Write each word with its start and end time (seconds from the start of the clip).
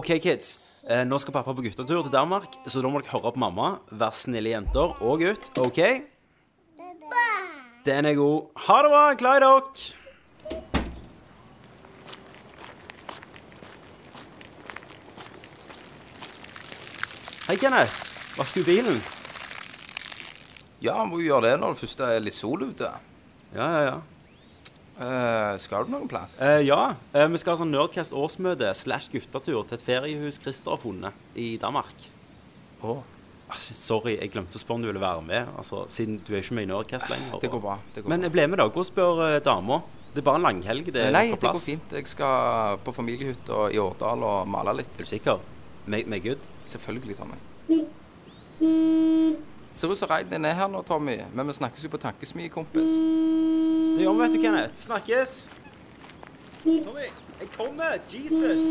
OK, 0.00 0.14
kids. 0.22 0.54
Eh, 0.88 1.02
nå 1.04 1.18
skal 1.20 1.34
pappa 1.34 1.52
på 1.52 1.60
guttetur 1.60 2.06
til 2.06 2.12
Danmark, 2.12 2.54
så 2.64 2.80
da 2.80 2.88
må 2.88 3.02
dere 3.02 3.12
høre 3.12 3.34
på 3.34 3.40
mamma. 3.42 3.66
Vær 3.92 4.14
snille 4.16 4.54
jenter 4.54 4.94
og 5.04 5.20
gutt. 5.20 5.50
OK? 5.60 5.80
Den 7.84 8.08
er 8.08 8.16
god. 8.16 8.46
Ha 8.64 8.76
det 8.80 8.92
bra. 8.94 9.02
Glad 9.20 9.36
i 9.36 9.42
dere. 9.44 9.60
Hei, 17.50 17.58
Kenneth. 17.60 18.00
Vasker 18.38 18.64
du 18.64 18.70
bilen? 18.70 19.02
Ja, 20.80 20.96
må 21.04 21.20
jo 21.20 21.28
gjøre 21.28 21.50
det 21.50 21.60
når 21.60 21.76
det 21.76 21.82
først 21.82 22.00
er 22.08 22.24
litt 22.24 22.38
sol 22.38 22.64
ute. 22.70 22.88
Ja, 23.52 23.68
ja, 23.68 23.84
ja. 23.90 24.00
Eh, 25.00 25.54
skal 25.62 25.86
du 25.86 25.94
noen 25.94 26.08
plass? 26.10 26.36
Uh, 26.42 26.60
ja, 26.60 26.94
Uh, 27.14 27.24
vi 27.32 27.38
skal 27.40 27.54
ha 27.54 27.60
sånn 27.62 27.72
Nerdcast 27.72 28.12
årsmøte 28.12 28.68
slash 28.76 29.08
guttetur 29.12 29.64
til 29.64 29.78
et 29.78 29.84
feriehus 29.86 30.36
Christer 30.42 30.74
har 30.74 30.82
funnet 30.82 31.38
i 31.40 31.54
Danmark. 31.60 32.04
Oh. 32.84 33.00
Ah, 33.50 33.56
sorry, 33.58 34.18
jeg 34.20 34.30
glemte 34.34 34.60
å 34.60 34.62
spørre 34.62 34.78
om 34.78 34.84
du 34.84 34.90
ville 34.90 35.02
være 35.02 35.24
med, 35.26 35.48
altså, 35.58 35.86
siden 35.90 36.20
du 36.26 36.34
er 36.34 36.44
ikke 36.44 36.58
med 36.58 36.68
i 36.68 36.70
Nerdcast 36.70 37.08
lenger. 37.10 37.40
det 37.42 37.50
går 37.50 37.64
bra. 37.64 37.78
Det 37.94 38.04
går 38.04 38.12
Men 38.12 38.28
jeg 38.28 38.34
ble 38.36 38.46
med, 38.52 38.60
da. 38.60 38.68
Gå 38.68 38.84
og 38.84 38.88
spør 38.90 39.24
uh, 39.24 39.38
dama? 39.42 39.80
Det 40.12 40.20
er 40.20 40.26
bare 40.26 40.42
en 40.42 40.46
langhelg. 40.48 40.92
Det 40.92 41.06
er 41.06 41.16
Nei, 41.16 41.26
på 41.32 41.40
det 41.40 41.48
går 41.48 41.64
fint. 41.64 41.96
Jeg 41.96 42.12
skal 42.12 42.78
på 42.84 42.92
familiehytta 42.92 43.70
i 43.72 43.80
Årdal 43.80 44.26
og 44.26 44.48
male 44.50 44.76
litt. 44.82 44.92
Er 44.98 45.06
du 45.06 45.10
sikker? 45.16 45.40
Med, 45.86 46.10
med 46.10 46.24
good? 46.26 46.48
Selvfølgelig, 46.68 47.16
Tommy. 47.16 47.38
Ser 49.72 49.94
ut 49.94 49.98
som 49.98 50.10
reiden 50.10 50.44
er 50.44 50.58
her 50.58 50.68
nå, 50.68 50.82
Tommy. 50.84 51.22
Men 51.32 51.48
vi 51.48 51.56
snakkes 51.56 51.86
jo 51.86 51.94
på 51.94 52.02
tankesmie, 52.02 52.50
kompis. 52.52 53.39
Det 53.96 54.04
gjør 54.04 54.12
vi, 54.14 54.20
vet 54.22 54.36
du, 54.36 54.42
Kenneth. 54.42 54.76
Snakkes. 54.80 55.34
Tommy, 56.64 57.08
jeg 57.40 57.50
kommer. 57.56 57.98
Jesus. 58.12 58.66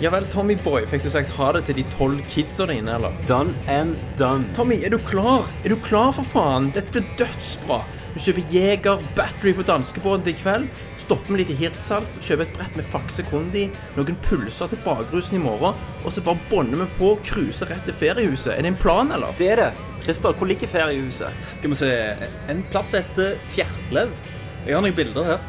Ja 0.00 0.10
vel, 0.12 0.26
Tommy 0.28 0.56
Boy, 0.60 0.84
fikk 0.90 1.06
du 1.06 1.10
sagt 1.10 1.30
ha 1.38 1.52
det 1.56 1.62
til 1.68 1.78
de 1.78 1.84
tolv 1.94 2.20
kidsa 2.28 2.66
dine, 2.68 2.98
eller? 2.98 3.14
Done 3.28 3.54
and 3.72 3.96
done. 4.20 4.44
Tommy, 4.56 4.82
er 4.84 4.92
du 4.92 4.98
klar? 5.08 5.48
Er 5.64 5.72
du 5.72 5.78
klar, 5.80 6.12
for 6.12 6.28
faen? 6.34 6.68
Dette 6.76 6.92
blir 6.92 7.06
dødsbra. 7.16 7.80
Vi 8.16 8.22
kjøper 8.24 8.46
Jeger 8.48 9.02
Battery 9.12 9.52
på 9.58 9.64
danskebåten 9.68 10.22
til 10.24 10.32
i 10.32 10.38
kveld. 10.40 10.62
Stopper 11.02 11.34
vi 11.34 11.42
litt 11.42 11.50
i 11.52 11.56
Hirtshals, 11.58 12.14
kjøper 12.24 12.46
et 12.46 12.54
brett 12.56 12.78
med 12.78 12.86
Faxe 12.88 13.20
Kondi, 13.28 13.66
noen 13.92 14.16
pulser 14.24 14.70
til 14.72 14.80
bakrusen 14.86 15.36
i 15.36 15.40
morgen, 15.42 15.76
og 16.00 16.14
så 16.14 16.22
bare 16.24 16.40
bånder 16.48 16.80
vi 16.80 16.86
på 16.96 17.10
og 17.12 17.20
cruiser 17.28 17.68
rett 17.68 17.84
til 17.84 17.98
feriehuset. 18.00 18.54
Er 18.54 18.64
det 18.64 18.70
en 18.72 18.78
plan, 18.80 19.12
eller? 19.12 19.36
Det 19.36 19.50
er 19.52 19.60
det. 19.60 19.66
Christer, 20.06 20.32
hvor 20.32 20.48
ligger 20.48 20.72
feriehuset? 20.72 21.44
Skal 21.44 21.74
vi 21.74 21.78
se 21.82 21.90
En 22.48 22.64
plass 22.72 22.94
heter 22.96 23.36
Fjertlev. 23.52 24.16
Jeg 24.64 24.78
har 24.78 24.86
noen 24.86 24.96
bilder 24.96 25.28
her. 25.34 25.44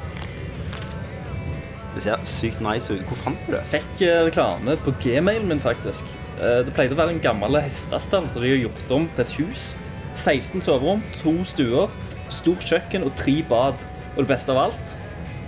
Det 1.96 2.04
ser 2.04 2.28
sykt 2.28 2.60
nice 2.62 2.92
ut. 2.92 3.08
Hvor 3.08 3.22
fant 3.24 3.48
du 3.48 3.56
det? 3.56 3.64
Fikk 3.72 4.04
eh, 4.04 4.26
reklame 4.28 4.76
på 4.84 4.92
gmailen 5.06 5.48
min, 5.54 5.64
faktisk. 5.64 6.04
Eh, 6.36 6.66
Det 6.68 6.76
pleide 6.76 7.00
å 7.00 7.00
være 7.00 7.16
en 7.16 7.24
gammel 7.24 7.62
hestestall 7.64 8.28
som 8.28 8.44
de 8.44 8.52
har 8.52 8.66
gjort 8.68 8.92
om 9.00 9.08
til 9.16 9.24
et 9.24 9.38
hus. 9.40 9.70
16 10.18 10.62
soverom, 10.66 11.00
to 11.16 11.32
stuer, 11.48 11.88
stort 12.34 12.66
kjøkken 12.66 13.06
og 13.08 13.16
tre 13.20 13.40
bad. 13.50 13.88
Og 14.16 14.24
det 14.24 14.32
beste 14.32 14.54
av 14.54 14.68
alt, 14.68 14.98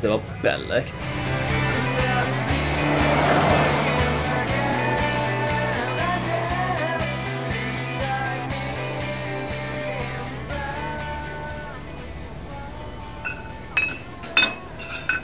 det 0.01 0.11
var 0.11 0.23
bellekt. 0.43 1.09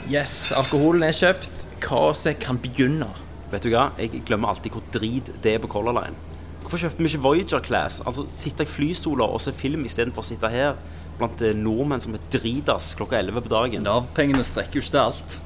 Yes, 0.06 0.52
alkoholen 0.54 1.02
er 1.02 1.14
kjøpt. 1.16 1.64
Kaoset 1.82 2.38
kan 2.38 2.60
begynne. 2.62 3.08
Vet 3.50 3.66
du 3.66 3.72
hva? 3.72 3.88
Jeg 3.98 4.22
glemmer 4.26 4.52
alltid 4.52 4.76
hvor 4.76 4.84
drit 4.94 5.32
det 5.42 5.56
er 5.56 5.62
på 5.62 5.70
Color 5.72 5.98
Line. 5.98 6.35
Hvorfor 6.66 6.82
kjøpte 6.82 6.98
vi 6.98 7.06
ikke 7.12 7.22
Voyager 7.22 7.60
Class? 7.62 8.00
Altså 8.02 8.24
Sitte 8.26 8.64
i 8.66 8.66
flystoler 8.66 9.30
og 9.30 9.38
se 9.38 9.52
film 9.54 9.84
istedenfor 9.86 10.24
å 10.24 10.26
sitte 10.26 10.48
her 10.50 10.72
blant 11.14 11.38
eh, 11.46 11.54
nordmenn 11.54 12.02
som 12.02 12.16
er 12.18 12.24
dritas 12.32 12.88
klokka 12.98 13.20
11 13.20 13.44
på 13.44 13.52
dagen. 13.52 13.84
Nav-pengene 13.86 14.42
strekker 14.42 14.80
jo 14.80 14.82
ikke 14.82 14.94
til 14.96 15.02
alt. 15.04 15.36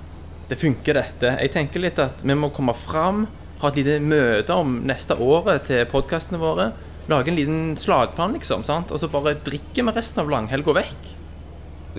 Det 0.49 0.57
funker, 0.63 0.97
dette. 0.97 1.35
Jeg 1.45 1.53
tenker 1.53 1.85
litt 1.85 2.01
at 2.01 2.25
vi 2.25 2.39
må 2.41 2.49
komme 2.57 2.73
fram, 2.73 3.27
ha 3.61 3.69
et 3.69 3.83
lite 3.83 3.99
møte 4.01 4.57
om 4.57 4.79
neste 4.89 5.19
året 5.21 5.69
til 5.69 5.85
podkastene 5.93 6.41
våre. 6.41 6.71
Lage 7.13 7.29
en 7.29 7.37
liten 7.37 7.61
slagplan, 7.77 8.39
liksom. 8.39 8.65
sant? 8.65 8.89
Og 8.89 9.05
så 9.05 9.13
bare 9.13 9.37
drikker 9.45 9.91
vi 9.91 9.97
resten 9.99 10.25
av 10.25 10.33
langhelga 10.33 10.79
vekk. 10.81 11.13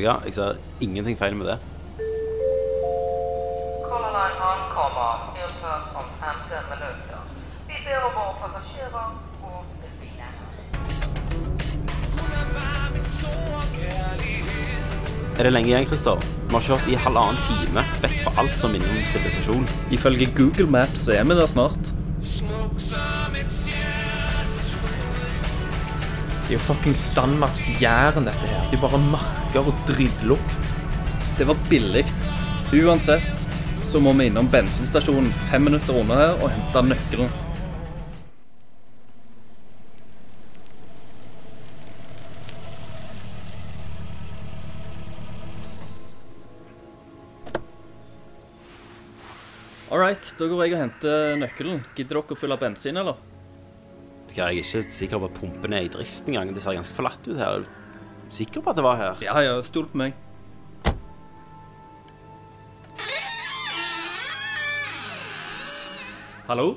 Ja? 0.01 0.17
Jeg 0.25 0.33
ser 0.39 0.57
ingenting 0.81 1.21
feil 1.21 1.37
med 1.37 1.53
det. 1.53 1.61
Color 3.85 4.17
Line 4.17 4.49
ankommer. 4.49 5.29
Tillförs 5.37 5.93
om 5.93 6.09
15 6.17 6.73
minuter. 6.73 7.00
Er 15.41 15.47
det 15.47 15.55
lenge 15.55 15.71
igjen, 15.71 15.87
Christer? 15.89 16.19
Vi 16.21 16.53
har 16.53 16.61
kjørt 16.61 16.89
i 16.93 16.97
halvannen 17.01 17.39
time 17.41 17.81
vekk 18.03 18.19
fra 18.21 18.31
alt 18.43 18.59
som 18.61 18.75
minner 18.75 18.91
om 18.93 18.99
sivilisasjon. 19.09 19.63
Ifølge 19.89 20.27
Google 20.37 20.67
Maps 20.69 21.07
så 21.07 21.15
er 21.15 21.23
vi 21.25 21.33
der 21.39 21.49
snart. 21.49 21.89
Det 26.45 26.51
er 26.51 26.53
jo 26.53 26.61
fuckings 26.61 27.07
Danmarks 27.17 27.71
Jæren, 27.81 28.29
dette 28.29 28.45
her. 28.51 28.69
Det 28.69 28.77
er 28.77 28.83
bare 28.85 29.01
marker 29.01 29.65
og 29.65 29.81
drittlukt. 29.89 30.75
Det 31.39 31.49
var 31.49 31.57
billig. 31.73 32.05
Uansett 32.77 33.47
så 33.81 33.97
må 33.97 34.13
vi 34.13 34.29
innom 34.29 34.45
bensinstasjonen 34.53 35.33
fem 35.49 35.65
minutter 35.71 36.03
unna 36.03 36.21
her 36.21 36.37
og 36.37 36.53
hente 36.53 36.85
nøkkelen. 36.91 37.33
All 50.11 50.17
da 50.37 50.47
går 50.51 50.65
jeg 50.65 50.73
og 50.75 50.81
henter 50.81 51.37
nøkkelen. 51.39 51.77
Gidder 51.95 52.17
dere 52.17 52.35
å 52.35 52.35
fylle 52.35 52.57
bensin, 52.59 52.97
eller? 52.99 53.19
Jeg 54.35 54.43
er 54.43 54.57
ikke 54.59 54.81
sikker 54.91 55.21
på 55.21 55.29
at 55.29 55.37
pumpen 55.37 55.75
er 55.75 55.85
i 55.85 55.91
drift 55.91 56.27
engang. 56.27 56.51
Det 56.51 56.63
ser 56.63 56.75
ganske 56.75 56.95
forlatt 56.95 57.29
ut 57.29 57.39
her. 57.39 57.61
Er 57.61 57.63
du 57.63 58.35
sikker 58.35 58.59
på 58.59 58.73
at 58.73 58.79
det 58.79 58.83
var 58.83 58.99
her? 58.99 59.23
Ja, 59.23 59.39
ja, 59.39 59.55
stol 59.63 59.87
på 59.87 60.01
meg. 60.03 60.11
Hallo? 66.51 66.75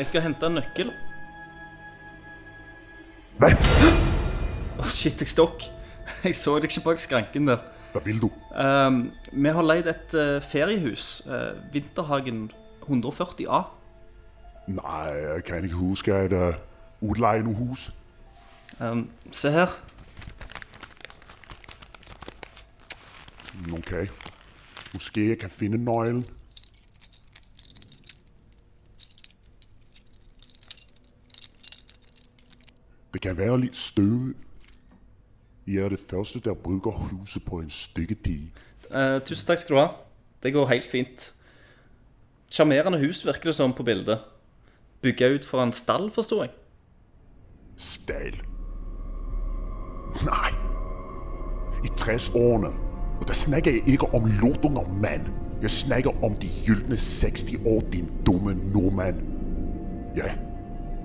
Jeg 0.00 0.08
skal 0.08 0.24
hente 0.24 0.48
en 0.48 0.62
nøkkel. 0.62 0.94
Hvad? 3.36 3.99
Shit, 5.00 5.20
jeg 5.20 5.28
stokk. 5.28 5.62
Jeg 6.24 6.34
så 6.36 6.58
deg 6.60 6.66
ikke 6.68 6.82
bak 6.84 6.98
skranken 7.00 7.46
der. 7.48 7.62
Hva 7.94 8.00
vil 8.04 8.18
du? 8.20 8.26
Um, 8.52 8.98
vi 9.32 9.48
har 9.48 9.64
leid 9.64 9.86
et 9.88 10.12
uh, 10.12 10.42
feriehus. 10.44 11.22
Uh, 11.24 11.56
Vinterhagen 11.72 12.50
140A. 12.84 13.60
Nei, 14.68 15.06
jeg 15.08 15.44
kan 15.44 15.64
ikke 15.64 15.76
huske 15.76 16.12
at 16.12 16.34
uh, 16.36 16.58
udleje 17.00 17.42
nogle 17.42 17.56
hus. 17.56 17.86
Um, 18.80 19.08
se 19.32 19.50
her. 19.50 19.72
Ok. 23.72 23.94
Måske 24.92 25.28
jeg 25.28 25.38
kan 25.38 25.50
finne 25.50 25.80
nøglen. 25.84 26.26
Det 33.12 33.20
kan 33.20 33.36
være 33.36 33.60
litt 33.60 33.76
støvet. 33.76 34.36
I 35.70 35.76
er 35.78 35.88
det 35.88 36.00
første, 36.00 36.40
der 36.40 36.54
bruker 36.54 36.90
huset 36.90 37.44
på 37.44 37.60
en 37.62 37.70
stykke 37.70 38.14
tid. 38.14 38.48
Uh, 38.90 39.20
tusen 39.22 39.46
takk 39.46 39.60
skal 39.62 39.76
du 39.76 39.80
ha. 39.80 39.86
Det 40.42 40.50
går 40.52 40.66
helt 40.66 40.88
fint. 40.88 41.26
Sjarmerende 42.50 42.98
hus, 42.98 43.22
virker 43.26 43.52
det 43.52 43.54
som 43.54 43.72
på 43.72 43.86
bildet. 43.86 44.18
Bygga 45.02 45.28
ut 45.34 45.46
for 45.46 45.62
en 45.62 45.72
stall, 45.72 46.10
forsto 46.10 46.40
jeg. 46.42 46.50
Stall? 47.76 48.40
Nei. 50.26 50.50
I 51.86 51.92
60-årene. 51.94 52.72
Og 53.20 53.28
da 53.28 53.36
snakker 53.36 53.78
jeg 53.78 53.86
ikke 53.94 54.10
om 54.16 54.26
lortunger, 54.42 54.90
mann. 54.98 55.30
Jeg 55.62 55.70
snakker 55.70 56.24
om 56.24 56.34
de 56.34 56.50
gyldne 56.66 56.98
60 56.98 57.62
år, 57.66 57.80
din 57.92 58.10
dumme 58.26 58.56
nordmann. 58.74 59.22
Ja, 60.16 60.34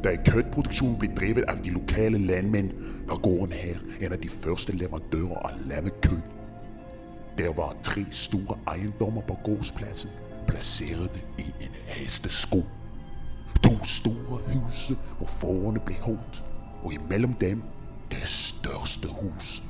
da 0.05 0.15
kødproduktionen 0.15 0.99
ble 0.99 1.09
drevet 1.17 1.45
av 1.49 1.59
de 1.65 1.73
lokale 1.73 2.17
landmenn, 2.21 2.71
var 3.07 3.17
gården 3.25 3.53
her 3.53 3.81
en 4.01 4.13
av 4.13 4.21
de 4.21 4.29
første 4.29 4.73
leverandører 4.77 5.37
av 5.49 5.61
lammekød. 5.69 6.21
Der 7.37 7.53
var 7.53 7.75
tre 7.83 8.05
store 8.11 8.57
ejendommer 8.67 9.21
på 9.27 9.37
gårdspladsen, 9.43 10.09
placeret 10.47 11.27
i 11.39 11.47
en 11.65 11.79
hestesko. 11.87 12.63
To 13.63 13.75
store 13.83 14.41
huse, 14.53 14.97
hvor 15.17 15.27
fårene 15.27 15.81
ble 15.85 15.95
holdt, 16.01 16.43
og 16.83 16.93
imellom 16.93 17.33
dem 17.33 17.63
det 18.11 18.27
største 18.29 19.07
hus. 19.07 19.63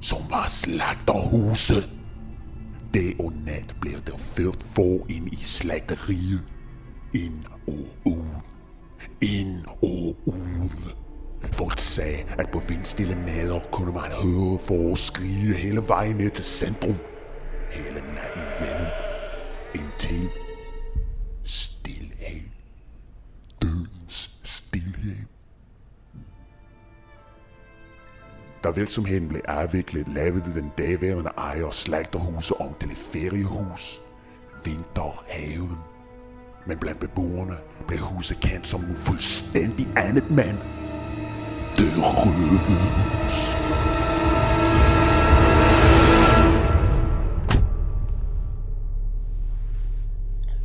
som 0.00 0.18
var 0.30 0.46
slakterhuset. 0.46 1.88
Dag 2.94 3.20
og 3.20 3.32
nat 3.46 3.74
blir 3.80 3.98
der 4.06 4.18
ført 4.18 4.62
får 4.62 5.06
inn 5.10 5.28
i 5.32 5.40
slagteriet. 5.42 6.44
Ind 7.14 7.42
og 7.68 7.88
ud. 8.06 8.55
Ind 9.20 9.64
og 9.66 10.16
ud. 10.26 10.94
Folk 11.52 11.80
sagde, 11.80 12.24
at 12.38 12.50
på 12.52 12.58
vindstille 12.58 13.14
nader 13.14 13.60
kunne 13.72 13.92
man 13.92 14.02
høre 14.22 14.58
får 14.58 14.94
skrige 14.94 15.54
hele 15.54 15.82
vejen 15.88 16.16
ned 16.16 16.30
til 16.30 16.44
centrum. 16.44 16.96
Hele 17.70 18.00
natten 18.00 18.42
gjennom. 18.58 18.92
Indtil 19.74 20.28
stillhed. 21.44 22.50
Dødens 23.62 24.38
stillhed. 24.42 25.16
Da 28.64 28.70
virksomheden 28.70 29.28
blev 29.28 29.40
afviklet, 29.48 30.08
lavede 30.08 30.54
den 30.54 30.72
daværende 30.78 31.30
ejer 31.38 31.70
slagterhuset 31.70 32.56
om 32.56 32.74
til 32.80 32.90
et 32.90 32.96
feriehus. 32.96 34.00
Vinterhaven. 34.64 35.95
Men 36.66 36.78
blandt 36.78 37.00
beboerne 37.00 37.52
blev 37.86 37.98
huset 37.98 38.40
kendt 38.40 38.66
som 38.66 38.80
en 38.84 38.96
fuldstændig 38.96 39.86
andet 39.96 40.30
mand. 40.30 40.58
Det 41.76 41.92
røde 41.96 42.58
hus. 42.66 43.56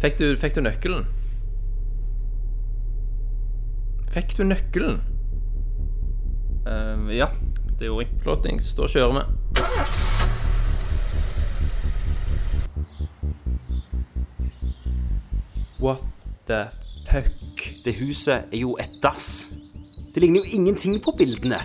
Fikk 0.02 0.20
du, 0.20 0.26
fikk 0.42 0.56
du 0.56 0.62
nøkkelen? 0.66 1.06
Fikk 4.12 4.38
du 4.38 4.44
nøkkelen? 4.44 5.02
Uh, 6.66 7.16
ja, 7.16 7.30
det 7.78 7.86
gjorde 7.86 8.08
jeg. 8.08 8.22
Flottings. 8.26 8.74
Da 8.74 8.90
kjører 8.90 9.14
vi. 9.14 10.31
What 15.82 16.04
the 16.48 16.68
fuck? 17.10 17.76
Det 17.86 17.94
huset 17.98 18.34
er 18.54 18.58
jo 18.58 18.76
et 18.78 19.00
dass. 19.04 19.50
Det 20.14 20.22
ligner 20.22 20.40
jo 20.40 20.60
ingenting 20.60 21.00
på 21.04 21.12
bildene. 21.18 21.58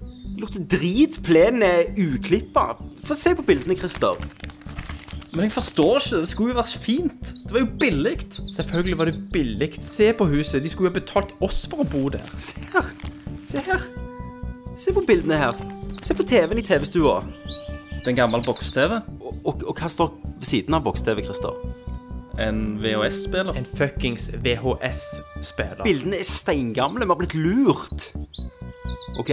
Det 0.00 0.40
lukter 0.40 0.64
drit, 0.72 1.18
plenen 1.22 1.62
er 1.62 1.90
uklippa. 1.98 2.78
Få 3.04 3.14
se 3.14 3.34
på 3.36 3.42
bildene, 3.42 3.76
Christer. 3.76 4.16
Men 5.32 5.44
jeg 5.44 5.52
forstår 5.52 5.98
ikke. 5.98 6.16
Det 6.16 6.28
skulle 6.28 6.54
jo 6.54 6.60
vært 6.60 6.78
fint. 6.84 7.20
Det 7.44 7.52
var 7.52 7.60
jo 7.60 7.68
billig. 7.80 8.14
Selvfølgelig 8.56 8.98
var 8.98 9.10
det 9.10 9.14
billig. 9.32 9.70
Se 9.80 10.12
på 10.12 10.24
huset. 10.32 10.62
De 10.62 10.68
skulle 10.68 10.88
jo 10.88 10.94
ha 10.94 11.00
betalt 11.00 11.36
oss 11.40 11.66
for 11.68 11.84
å 11.84 11.88
bo 11.88 12.08
der. 12.12 12.24
Se 12.38 12.60
her. 12.72 12.90
Se 13.44 13.62
her. 13.68 13.86
Se 14.76 14.96
på 14.96 15.04
bildene 15.06 15.36
her. 15.36 15.56
Se 16.00 16.16
på 16.16 16.24
TV-en 16.24 16.60
i 16.60 16.64
TV-stua. 16.64 17.20
Det 17.20 18.04
er 18.06 18.14
en 18.16 18.22
gammel 18.24 18.44
boks-TV. 18.48 19.00
Og, 19.20 19.32
og, 19.44 19.64
og 19.68 19.76
hva 19.76 19.92
står 19.92 20.12
ved 20.38 20.48
siden 20.48 20.80
av 20.80 20.84
boks-TV, 20.88 21.24
Christer? 21.28 21.71
En 22.38 22.78
VHS-spiller. 22.82 23.56
En 23.56 23.66
fuckings 23.76 24.30
VHS-spiller. 24.44 25.82
Bildene 25.84 26.16
er 26.20 26.28
steingamle. 26.28 27.04
Vi 27.04 27.12
har 27.12 27.20
blitt 27.20 27.34
lurt. 27.34 28.08
OK. 29.20 29.30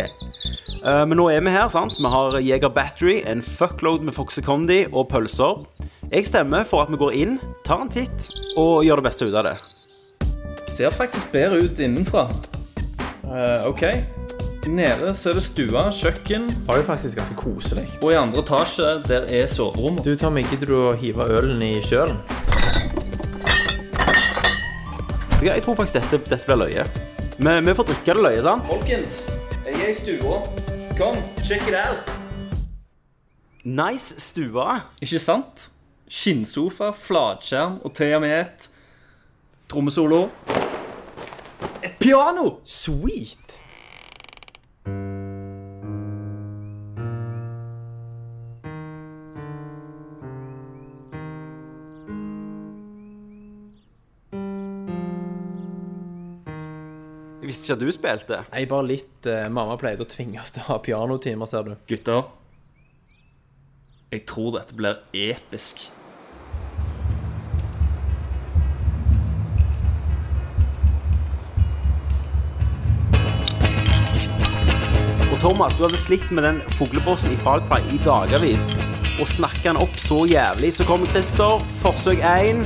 Uh, 0.84 1.06
men 1.08 1.18
nå 1.20 1.30
er 1.32 1.44
vi 1.44 1.54
her, 1.54 1.68
sant? 1.72 2.00
Vi 2.00 2.12
har 2.12 2.40
Jeger 2.44 2.72
Battery, 2.76 3.20
en 3.28 3.42
fuckload 3.44 4.04
med 4.04 4.16
Foxe 4.16 4.44
Condi 4.44 4.86
og 4.92 5.10
pølser. 5.12 5.64
Jeg 6.12 6.26
stemmer 6.26 6.64
for 6.68 6.84
at 6.84 6.92
vi 6.92 7.00
går 7.00 7.16
inn, 7.16 7.36
tar 7.68 7.84
en 7.86 7.92
titt 7.92 8.30
og 8.58 8.84
gjør 8.86 9.00
det 9.02 9.10
beste 9.10 9.28
ut 9.30 9.36
av 9.38 9.52
det. 9.52 9.58
Ser 10.74 10.96
faktisk 10.96 11.32
bedre 11.34 11.60
ut 11.64 11.80
innenfra. 11.84 12.28
Uh, 13.28 13.68
OK. 13.70 13.86
Nede 14.70 15.14
så 15.16 15.32
er 15.32 15.38
det 15.40 15.44
stua, 15.46 15.86
kjøkken, 15.96 16.50
Det 16.50 16.68
var 16.68 16.78
jo 16.78 16.84
faktisk 16.84 17.18
ganske 17.18 17.36
koselig. 17.40 17.86
og 18.02 18.12
i 18.12 18.18
andre 18.20 18.44
etasje 18.44 18.90
der 19.08 19.26
er 19.32 19.48
soverommet. 19.48 20.04
Du, 20.06 20.16
Tommy, 20.20 20.44
gidder 20.52 20.68
du 20.68 20.76
å 20.90 20.96
hive 21.00 21.26
ølen 21.26 21.62
i 21.64 21.80
kjølen? 21.82 22.20
Jeg 25.42 25.64
tror 25.64 25.76
faktisk 25.76 25.96
dette, 25.96 26.18
dette 26.30 26.46
blir 26.46 26.58
løye. 26.60 26.84
Vi, 27.40 27.52
vi 27.64 27.74
får 27.76 27.86
drikke 27.88 28.16
det 28.18 28.24
løye, 28.26 28.42
sant? 28.44 28.66
Folkens, 28.68 29.14
jeg 29.64 29.78
er 29.78 29.88
i 29.88 29.94
stua. 29.96 30.40
Kom, 31.00 31.16
check 31.48 31.64
it 31.70 31.78
out. 31.80 32.12
Nice 33.64 34.20
stua. 34.20 34.82
Ikke 35.00 35.22
sant? 35.24 35.70
Skinnsofa, 36.12 36.92
flatskjerm 36.92 37.80
og 37.88 37.96
til 37.96 38.18
og 38.18 38.26
med 38.26 38.36
et 38.42 38.68
trommesolo. 39.72 40.26
Et 41.88 41.96
piano! 42.04 42.58
Sweet. 42.68 43.62
Visste 57.50 57.68
ikke 57.68 57.78
at 57.78 57.84
du 57.84 57.94
spilte. 57.94 58.42
Nei, 58.54 58.66
bare 58.70 58.90
litt 58.90 59.30
eh, 59.30 59.48
Mamma 59.52 59.78
pleide 59.80 60.06
å 60.06 60.10
tvinge 60.10 60.42
oss 60.42 60.54
til 60.56 60.64
å 60.66 60.76
ha 60.76 60.82
pianotimer, 60.84 61.50
ser 61.50 61.66
du. 61.66 61.78
Gutter, 61.90 62.28
jeg 64.10 64.26
tror 64.26 64.56
dette 64.58 64.74
blir 64.74 64.98
episk. 65.14 65.84
Og 75.30 75.38
Thomas, 75.44 75.78
du 75.78 75.86
hadde 75.86 76.02
slitt 76.02 76.26
med 76.34 76.44
den 76.44 76.64
fuglebossen 76.80 77.38
i 77.38 77.42
Far 77.46 77.62
i 77.94 78.02
dagevis. 78.04 78.89
Og 79.20 79.28
snakka 79.28 79.74
han 79.74 79.80
opp 79.82 80.00
så 80.00 80.24
jævlig. 80.30 80.72
Så 80.78 80.86
kommer 80.88 81.08
Christer. 81.12 81.60
Forsøk 81.84 82.24
én. 82.24 82.64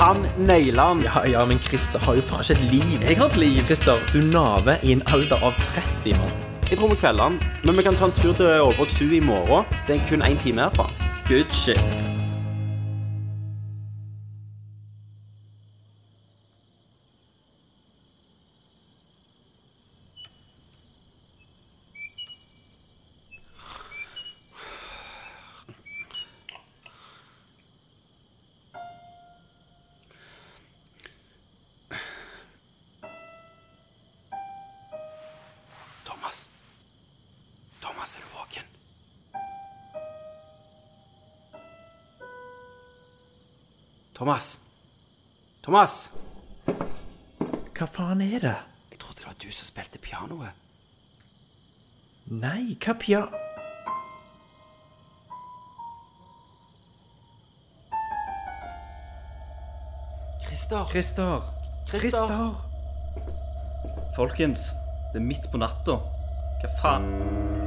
Han 0.00 0.24
naila 0.38 0.88
han. 0.92 1.04
Ja, 1.04 1.24
ja, 1.28 1.44
men 1.44 1.60
Christer 1.68 1.98
har 1.98 2.16
jo 2.16 2.24
faen 2.24 2.44
ikke 2.44 2.56
et 2.56 2.72
liv. 2.72 2.98
Jeg 3.04 3.20
har 3.20 3.30
et 3.32 3.36
liv. 3.36 3.62
Christer, 3.68 4.00
du 4.12 4.20
naver 4.24 4.80
i 4.82 4.96
en 4.96 5.04
alder 5.12 5.40
av 5.42 5.52
30, 5.76 6.16
mann. 6.16 6.36
Jeg 6.70 6.78
tror 6.78 6.88
vi 6.88 7.00
kvelder 7.04 7.30
han. 7.30 7.40
Men 7.64 7.76
vi 7.76 7.86
kan 7.86 7.94
ta 7.94 8.08
en 8.08 8.18
tur 8.22 8.32
til 8.32 8.48
Aalborg 8.56 8.90
Zoo 8.98 9.12
i 9.12 9.20
morgen. 9.20 9.64
Det 9.86 10.00
er 10.00 10.08
kun 10.08 10.22
én 10.22 10.42
time 10.42 10.64
herfra. 10.66 10.90
Good 11.28 11.50
shit. 11.52 12.15
Thomas. 44.16 44.58
Thomas. 45.62 46.10
Hva 47.76 47.88
faen 47.92 48.22
er 48.24 48.38
det? 48.40 48.54
Jeg 48.88 49.00
trodde 49.02 49.18
det 49.18 49.26
var 49.26 49.34
du 49.42 49.50
som 49.52 49.68
spilte 49.68 50.00
pianoet. 50.00 50.56
Nei, 52.32 52.78
hva 52.80 52.94
pia... 52.96 53.26
Christer. 60.46 60.88
Christer. 60.88 61.52
Christer. 61.92 62.56
Folkens, 64.16 64.70
det 65.12 65.20
er 65.20 65.28
midt 65.28 65.52
på 65.52 65.60
natta. 65.60 66.00
Hva 66.64 66.76
faen? 66.80 67.65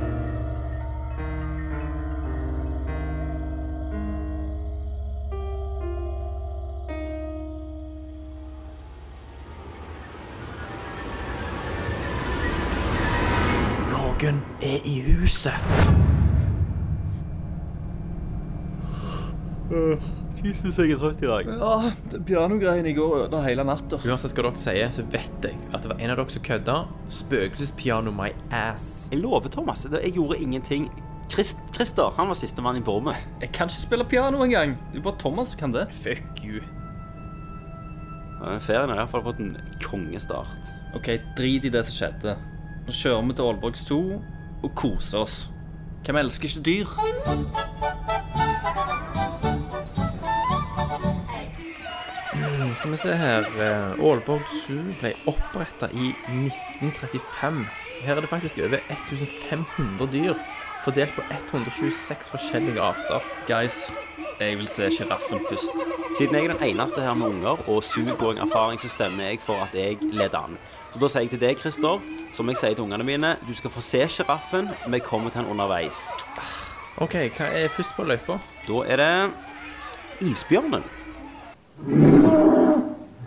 Huset. 15.40 15.54
Jesus, 20.40 20.78
jeg 20.80 20.96
er 20.96 21.00
trøtt 21.00 21.22
i 21.22 21.28
dag. 21.28 21.50
Ja, 21.60 21.92
det 22.12 22.22
pianogreiene 22.26 22.90
i 22.90 22.96
går 22.98 23.26
ødela 23.26 23.42
hele 23.44 23.66
natta. 23.68 24.00
Uansett 24.08 24.34
hva 24.34 24.48
dere 24.48 24.60
sier, 24.60 24.90
så 24.96 25.04
vet 25.12 25.46
jeg 25.46 25.60
at 25.74 25.84
det 25.84 25.92
var 25.92 26.00
en 26.00 26.14
av 26.14 26.18
dere 26.20 26.34
som 26.34 26.46
kødda. 26.48 26.78
Spøkelsespiano 27.12 28.14
my 28.16 28.32
ass. 28.56 29.10
Jeg 29.12 29.22
lover, 29.22 29.52
Thomas. 29.52 29.86
Jeg 29.92 30.16
gjorde 30.16 30.40
ingenting. 30.40 30.90
Christ, 31.30 31.60
Christer 31.76 32.16
han 32.18 32.32
var 32.32 32.40
sistemann 32.40 32.80
i 32.80 32.82
bormet. 32.82 33.20
Jeg 33.44 33.52
kan 33.54 33.70
ikke 33.70 33.84
spille 33.84 34.08
piano 34.10 34.42
engang. 34.44 34.78
Det 34.94 35.04
er 35.04 35.06
bare 35.06 35.22
Thomas 35.22 35.54
som 35.54 35.60
kan 35.60 35.76
det. 35.76 35.86
Fuck 36.02 36.44
you. 36.44 36.64
Ja, 38.40 38.56
den 38.56 38.64
Ferien 38.64 38.90
har 38.90 38.96
i 38.96 39.04
hvert 39.04 39.12
fall 39.12 39.28
fått 39.28 39.44
en 39.44 39.54
kongestart. 39.84 40.74
OK, 40.96 41.12
drit 41.38 41.68
i 41.68 41.74
det 41.74 41.84
som 41.86 41.94
skjedde. 42.00 42.40
Nå 42.88 42.96
kjører 42.96 43.28
vi 43.28 43.38
til 43.38 43.52
Aalborg 43.52 43.78
Zoo 43.78 44.22
og 44.64 44.76
kose 44.76 45.18
oss. 45.18 45.50
Hvem 46.06 46.16
elsker 46.24 46.50
ikke 46.50 46.66
dyr? 46.66 48.00
Mm, 52.34 52.74
Skal 52.76 52.92
vi 52.92 52.98
se 52.98 53.16
her 53.18 53.46
eh, 53.60 54.04
Aalborg 54.06 54.46
Zoo 54.54 54.84
ble 55.02 55.14
oppretta 55.30 55.90
i 55.94 56.12
1935. 56.30 57.66
Her 58.04 58.16
er 58.16 58.22
det 58.24 58.30
faktisk 58.32 58.60
over 58.64 58.78
1500 58.90 60.12
dyr, 60.14 60.34
fordelt 60.86 61.16
på 61.16 61.22
126 61.36 62.30
forskjellige 62.32 62.82
arter. 62.82 63.26
Guys, 63.48 63.90
jeg 64.40 64.58
vil 64.58 64.68
se 64.72 64.88
sjiraffen 64.96 65.42
først. 65.50 65.84
Siden 66.18 66.36
jeg 66.36 66.46
er 66.46 66.54
den 66.54 66.68
eneste 66.70 67.02
her 67.04 67.14
med 67.14 67.28
unger 67.28 67.70
og 67.70 67.84
supergoing-erfaring, 67.84 68.80
så 68.80 68.90
stemmer 68.90 69.24
jeg 69.34 69.42
for 69.44 69.60
at 69.66 69.76
jeg 69.76 69.98
leder 70.02 70.40
an. 70.40 70.58
Så 70.90 70.98
da 70.98 71.10
sier 71.12 71.28
jeg 71.28 71.36
til 71.36 71.42
deg, 71.44 71.60
Christer, 71.62 72.02
som 72.34 72.50
jeg 72.50 72.58
sier 72.58 72.74
til 72.74 72.88
ungene 72.88 73.06
mine, 73.06 73.36
du 73.46 73.54
skal 73.54 73.70
få 73.74 73.84
se 73.86 74.02
sjiraffen, 74.10 74.72
vi 74.90 75.00
kommer 75.06 75.30
til 75.30 75.44
den 75.44 75.52
underveis. 75.54 76.08
OK, 76.98 77.14
hva 77.38 77.50
er 77.54 77.70
først 77.70 77.94
på 77.96 78.08
løypa? 78.10 78.40
Da 78.66 78.82
er 78.90 79.02
det 79.04 80.30
isbjørnen. 80.32 80.84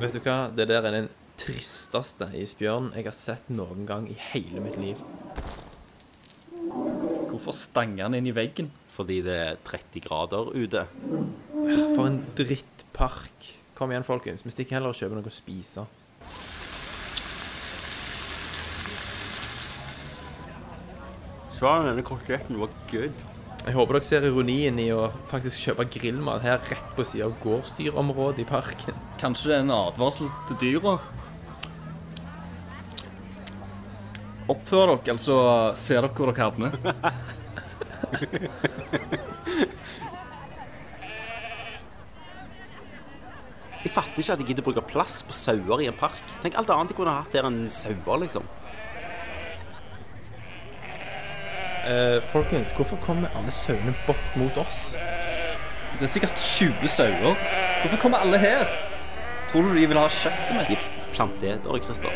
Vet 0.03 0.17
du 0.17 0.21
hva, 0.25 0.37
det 0.51 0.67
der 0.69 0.83
er 0.83 0.97
den 0.99 1.09
tristeste 1.39 2.29
isbjørnen 2.37 2.93
jeg 2.99 3.07
har 3.07 3.17
sett 3.17 3.49
noen 3.55 3.87
gang 3.87 4.11
i 4.11 4.19
hele 4.33 4.61
mitt 4.65 4.77
liv. 4.83 4.99
Hvorfor 7.31 7.55
stanger 7.55 8.09
han 8.09 8.19
inn 8.19 8.29
i 8.29 8.35
veggen? 8.37 8.75
Fordi 8.93 9.23
det 9.25 9.39
er 9.39 9.65
30 9.65 10.03
grader 10.05 10.51
ute. 10.53 10.85
For 11.95 12.05
en 12.11 12.21
drittpark. 12.37 13.53
Kom 13.79 13.95
igjen, 13.95 14.05
folkens. 14.05 14.43
Vi 14.45 14.53
stikker 14.53 14.77
heller 14.77 14.93
og 14.93 14.99
kjøper 14.99 15.17
noe 15.17 15.31
å 15.31 15.33
spise. 15.33 15.87
Svaret 21.63 21.85
denne 21.87 22.03
koteletten 22.03 22.57
var 22.59 22.73
good. 22.91 23.19
Jeg 23.63 23.75
håper 23.77 23.95
dere 23.95 24.03
ser 24.03 24.25
ironien 24.27 24.75
i 24.83 24.89
å 24.91 25.05
faktisk 25.31 25.61
kjøpe 25.69 25.85
grillmat 25.95 26.43
her 26.43 26.57
rett 26.59 26.89
på 26.97 27.05
siden 27.07 27.29
av 27.29 27.37
gårdsdyrområdet 27.45 28.43
i 28.43 28.47
parken. 28.49 28.97
Kanskje 29.21 29.53
det 29.53 29.55
er 29.61 29.63
en 29.63 29.71
advarsel 29.77 30.27
til 30.49 30.59
dyra? 30.59 30.97
Oppfør 34.51 34.91
dere, 34.91 35.15
altså 35.15 35.37
ser 35.79 36.03
dere 36.03 36.11
hvor 36.17 36.33
dere 36.33 36.43
havner. 36.43 36.75
Jeg 43.85 43.95
fatter 43.95 44.19
ikke 44.19 44.35
at 44.35 44.43
jeg 44.43 44.49
gidder 44.51 44.67
å 44.67 44.73
bruke 44.73 44.89
plass 44.91 45.23
på 45.23 45.39
sauer 45.39 45.87
i 45.87 45.87
en 45.93 46.03
park. 46.03 46.27
Tenk 46.43 46.59
alt 46.59 46.75
annet 46.75 46.91
jeg 46.91 46.99
kunne 46.99 47.15
hatt 47.21 47.39
der 47.39 47.47
enn 47.47 47.69
sauer, 47.71 48.19
liksom. 48.27 48.51
Eh, 51.87 52.23
folkens, 52.29 52.71
hvorfor 52.71 52.97
kommer 52.97 53.29
alle 53.39 53.51
sauene 53.51 53.95
bort 54.07 54.37
mot 54.37 54.57
oss? 54.57 54.97
Det 55.99 56.03
er 56.03 56.13
sikkert 56.13 56.35
20 56.39 56.89
sauer. 56.89 57.35
Hvorfor 57.81 57.97
kommer 58.03 58.19
alle 58.19 58.39
her? 58.39 58.65
Tror 59.53 59.63
du 59.63 59.75
de 59.75 59.87
vil 59.87 59.99
ha 59.99 60.07
kjøttet 60.09 60.69
mitt? 60.69 60.69
De 60.69 60.77
planteter, 61.17 61.79
Christer. 61.85 62.09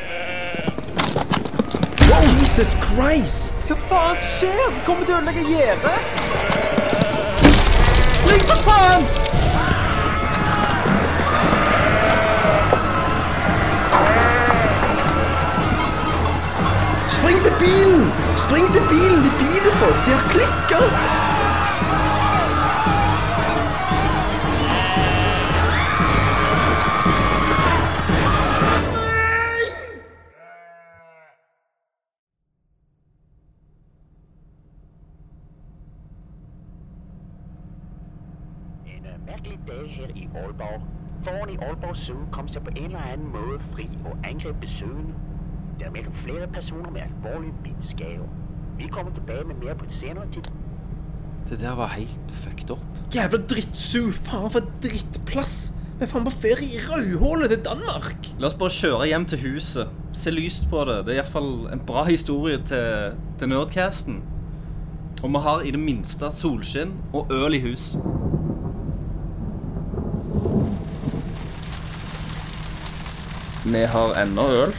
Jesus 2.31 2.77
Christ! 2.87 3.55
Hva 3.67 3.77
faen 3.89 4.17
skjer? 4.23 4.71
De 4.77 4.81
kommer 4.87 5.05
til 5.05 5.15
å 5.15 5.19
ødelegge 5.19 5.43
gjerdet! 5.51 5.99
Spring 17.17 17.43
til 17.43 17.59
bilen! 17.61 18.26
Spring 18.45 18.67
til 18.75 18.83
bilen! 18.91 19.19
De 19.27 19.31
biler 19.43 19.75
på! 19.81 19.89
De 20.07 20.11
har 20.17 20.25
klikker! 20.33 20.85
Øh, 38.87 39.27
mærkelig 39.27 39.59
dag 39.69 39.91
her 39.91 40.09
i 40.15 40.29
Aalborg. 40.35 40.83
Foran 41.25 41.51
i 41.51 41.57
Aalborg 41.57 41.97
Zoo 41.97 42.17
kom 42.33 42.49
sig 42.49 42.63
på 42.63 42.71
en 42.77 42.85
eller 42.85 43.03
anden 43.13 43.33
måde 43.33 43.61
fri 43.73 43.91
og 44.05 44.17
angreb 44.25 44.57
besøgende. 44.61 45.15
Der 45.79 45.87
er 45.87 45.91
meldt 45.91 46.17
flere 46.25 46.47
personer 46.47 46.91
med 46.91 47.01
alvorlige 47.01 47.55
bidskader. 47.65 48.29
Vi 48.79 48.87
kommer 48.87 49.13
tilbage 49.15 49.45
med 49.45 49.55
mere 49.55 49.75
på 49.75 49.85
et 49.85 49.93
senere 49.93 50.25
tidspunkt. 50.33 50.63
Det 51.49 51.61
der 51.61 51.75
var 51.75 51.87
helt 51.89 52.31
fucked 52.31 52.71
up. 52.71 52.79
Jævla 53.15 53.39
drittsu! 53.39 54.13
Faen 54.13 54.51
for 54.51 54.61
drittplass! 54.83 55.73
Vi 55.99 56.05
er 56.05 56.07
faen 56.07 56.25
på 56.25 56.31
ferie 56.31 56.67
i 56.77 56.81
rødhålet 56.89 57.51
til 57.51 57.61
Danmark! 57.65 58.31
La 58.39 58.49
oss 58.51 58.57
bare 58.59 58.73
kjøre 58.73 59.07
hjem 59.07 59.27
til 59.31 59.45
huset. 59.45 59.93
Se 60.13 60.31
lyst 60.31 60.67
på 60.71 60.85
det. 60.89 61.05
Det 61.07 61.15
er 61.15 61.21
iallfall 61.21 61.69
en 61.73 61.85
bra 61.87 62.05
historie 62.05 62.59
til, 62.65 63.15
til 63.39 63.49
Nerdcasten. 63.49 64.23
Og 65.23 65.31
vi 65.31 65.45
har 65.45 65.61
i 65.61 65.71
det 65.71 65.81
minste 65.81 66.31
solskinn 66.33 66.93
og 67.13 67.33
øl 67.33 67.55
i 67.55 67.63
hus. 67.69 67.95
Vi 73.65 73.87
har 73.95 74.23
ennå 74.23 74.51
øl. 74.65 74.77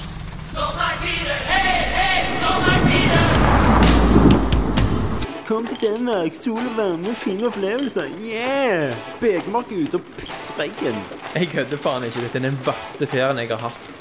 Kom 5.47 5.63
til 5.67 5.77
Danmark, 5.79 6.35
sol 6.35 6.59
og 6.59 6.73
varme, 6.75 7.13
fine 7.15 7.47
opplevelser. 7.47 8.09
Yeah! 8.19 8.97
Begemark 9.21 9.69
ute 9.71 9.95
og 9.95 10.09
pissregn. 10.17 10.97
Jeg 11.35 11.47
kødder 11.53 11.79
faen 11.79 12.03
ikke. 12.03 12.25
Dette 12.25 12.41
er 12.41 12.45
den 12.49 12.59
verste 12.65 13.07
ferien 13.07 13.39
jeg 13.39 13.53
har 13.53 13.69
hatt. 13.69 13.93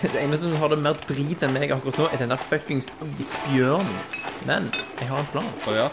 Det 0.00 0.20
eneste 0.20 0.48
som 0.48 0.56
har 0.60 0.72
det 0.72 0.78
mer 0.84 0.96
drit 1.08 1.44
enn 1.44 1.52
meg 1.52 1.70
akkurat 1.76 2.00
nå, 2.00 2.08
er 2.08 2.20
den 2.20 2.32
der 2.32 2.40
fuckings 2.48 2.88
isbjørnen. 3.04 3.92
Men 4.48 4.70
jeg 5.00 5.08
har 5.08 5.20
en 5.20 5.30
plan. 5.32 5.46
Oh, 5.68 5.76
ja. 5.76 5.86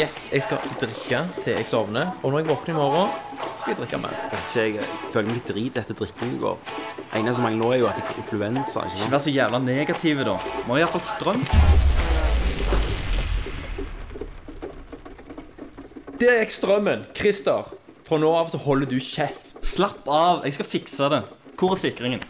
Yes, 0.00 0.30
jeg 0.32 0.44
skal 0.44 0.64
drikke 0.80 1.22
til 1.38 1.54
jeg 1.58 1.68
sovner. 1.68 2.12
Og 2.22 2.32
når 2.32 2.42
jeg 2.42 2.50
våkner 2.50 2.74
i 2.74 2.78
morgen, 2.80 3.14
skal 3.60 3.74
jeg 3.74 3.82
drikke 3.82 4.00
mer. 4.04 4.16
Vet 4.32 4.48
ikke, 4.48 4.64
jeg, 4.64 4.74
jeg 4.80 5.12
føler 5.14 5.28
meg 5.28 5.38
litt 5.38 5.52
drit 5.52 5.80
etter 5.84 6.00
drikkingen 6.00 6.36
i 6.36 6.42
går. 6.44 6.74
Eneste 7.14 7.36
som 7.38 7.44
mangler 7.46 7.60
nå, 7.62 7.68
er 7.72 7.78
jo 7.78 7.86
at 7.86 7.98
det 8.00 8.04
er 8.10 8.16
influensa. 8.24 8.80
ikke 8.82 8.90
Ikke 8.90 8.98
sant? 9.04 9.12
vær 9.12 9.22
så 9.22 9.30
jævla 9.30 9.58
negative, 9.62 10.24
da. 10.26 10.34
Må 10.66 10.74
har 10.74 10.82
iallfall 10.82 11.04
strøm. 11.06 11.44
Det 16.18 16.30
er 16.32 16.50
strømmen. 16.50 17.06
Christer, 17.14 17.70
fra 18.06 18.18
nå 18.18 18.32
av 18.34 18.50
så 18.50 18.58
holder 18.58 18.90
du 18.90 18.98
kjeft. 18.98 19.54
Slapp 19.64 20.08
av, 20.10 20.42
jeg 20.44 20.56
skal 20.58 20.68
fikse 20.68 21.08
det. 21.12 21.22
Hvor 21.54 21.76
er 21.76 21.80
sikringen? 21.84 22.26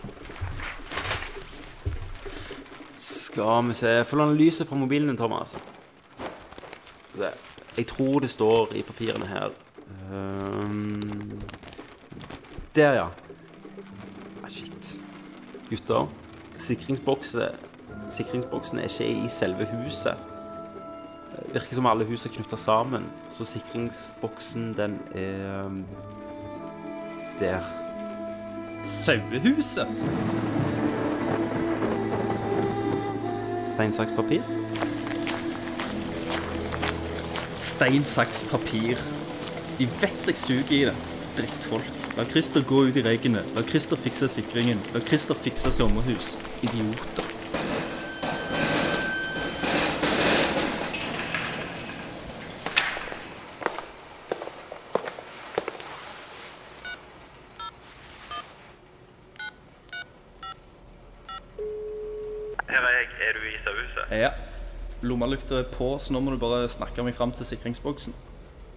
Skal 3.00 3.64
vi 3.70 3.74
se 3.74 3.96
Følg 4.08 4.22
an 4.28 4.36
lyset 4.38 4.68
fra 4.68 4.76
mobilen 4.78 5.08
din, 5.10 5.16
Thomas. 5.18 5.56
Det. 7.16 7.32
Jeg 7.76 7.88
tror 7.90 8.20
det 8.20 8.30
står 8.30 8.76
i 8.78 8.84
papirene 8.86 9.26
her. 9.26 9.50
Ehm, 10.12 11.40
der, 12.76 13.00
ja. 13.00 13.08
Gutter. 15.70 16.08
Sikringsboksen 16.58 17.40
Sikringsboksen 18.10 18.78
er 18.78 18.82
ikke 18.82 19.08
i 19.08 19.28
selve 19.28 19.66
huset. 19.72 20.16
Det 21.34 21.54
virker 21.54 21.78
som 21.78 21.86
alle 21.86 22.06
hus 22.06 22.26
er 22.26 22.32
knytta 22.34 22.56
sammen. 22.56 23.06
Så 23.30 23.44
sikringsboksen, 23.44 24.74
den 24.78 24.98
er 25.14 25.64
um, 25.64 25.84
der. 27.40 27.62
Sauehuset. 28.84 29.88
Stein, 33.74 33.92
saks, 33.92 34.12
papir. 34.16 34.42
Stein, 37.60 38.04
saks, 38.04 38.44
papir. 38.50 39.02
De 39.78 39.90
vet 40.00 40.26
jeg 40.26 40.36
suger 40.38 40.72
i 40.72 40.84
det. 40.84 40.96
Drittfolk. 41.36 42.03
La 42.16 42.24
Christer 42.24 42.62
gå 42.62 42.84
ut 42.86 42.96
i 42.96 43.02
regnet. 43.02 43.42
La 43.56 43.62
Christer 43.62 43.96
fikse 43.98 44.28
sikringen. 44.30 44.78
La 44.94 45.00
Christer 45.00 45.34
fikse 45.34 45.72
sommerhus. 45.74 46.36
Idioter. 46.62 47.26
Her 62.68 62.78
er 62.78 62.94
jeg. 62.94 63.10
Er 63.26 63.32
du 63.34 63.42
i 63.42 63.58
sauehuset? 63.66 64.16
Ja. 64.22 64.30
Lommelykta 65.02 65.64
er 65.64 65.70
på, 65.74 65.96
så 65.98 66.14
nå 66.14 66.22
må 66.22 66.30
du 66.30 66.38
bare 66.38 66.68
snakke 66.70 67.02
meg 67.02 67.18
fram 67.18 67.34
til 67.34 67.50
sikringsboksen. 67.56 68.14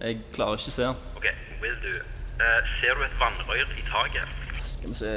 Jeg 0.02 0.24
klarer 0.34 0.58
ikke 0.58 0.74
å 0.74 0.80
se 0.82 0.88
den. 0.90 1.10
Ok, 1.14 1.34
will 1.62 1.82
do. 1.86 2.00
Eh, 2.38 2.60
ser 2.80 2.94
du 2.94 3.02
et 3.02 3.14
vannrør 3.18 3.72
i 3.74 3.84
taket? 3.88 4.28
Skal 4.54 4.92
vi 4.92 4.94
se 4.94 5.14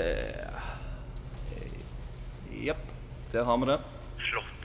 eh, 1.54 1.76
Jepp, 2.66 2.82
der 3.32 3.44
har 3.46 3.58
vi 3.62 3.68
det. 3.70 3.78
Flott. 4.30 4.64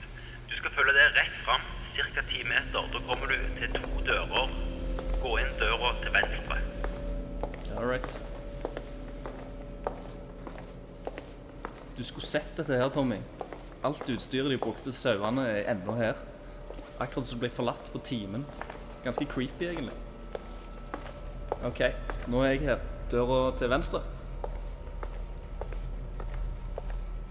Du 0.49 0.55
skal 0.55 0.71
følge 0.79 0.95
det 0.97 1.05
rett 1.19 1.35
fram, 1.45 1.61
ca. 1.97 2.23
ti 2.31 2.41
meter. 2.43 2.89
Da 2.93 3.03
kommer 3.09 3.29
du 3.29 3.35
til 3.59 3.77
to 3.77 4.01
dører. 4.07 4.55
Gå 5.21 5.35
inn 5.37 5.53
døra 5.59 5.93
til 6.01 6.13
venstre. 6.17 6.57
All 7.77 7.85
right. 7.85 8.19
Du 11.97 12.03
skulle 12.03 12.25
sett 12.25 12.57
dette 12.57 12.73
her, 12.73 12.89
Tommy. 12.89 13.21
Alt 13.85 14.09
utstyret 14.09 14.49
de 14.51 14.57
brukte 14.57 14.89
til 14.89 14.97
sauene, 14.97 15.45
er 15.45 15.71
ennå 15.75 15.93
her. 16.01 16.17
Akkurat 16.99 17.25
som 17.25 17.37
det 17.37 17.45
ble 17.45 17.53
forlatt 17.53 17.93
på 17.93 18.01
timen. 18.01 18.45
Ganske 19.05 19.29
creepy, 19.29 19.69
egentlig. 19.69 19.93
OK 21.65 21.81
nå 22.31 22.43
er 22.43 22.55
jeg 22.55 22.63
her. 22.67 22.81
Døra 23.11 23.41
til 23.59 23.69
venstre. 23.71 24.01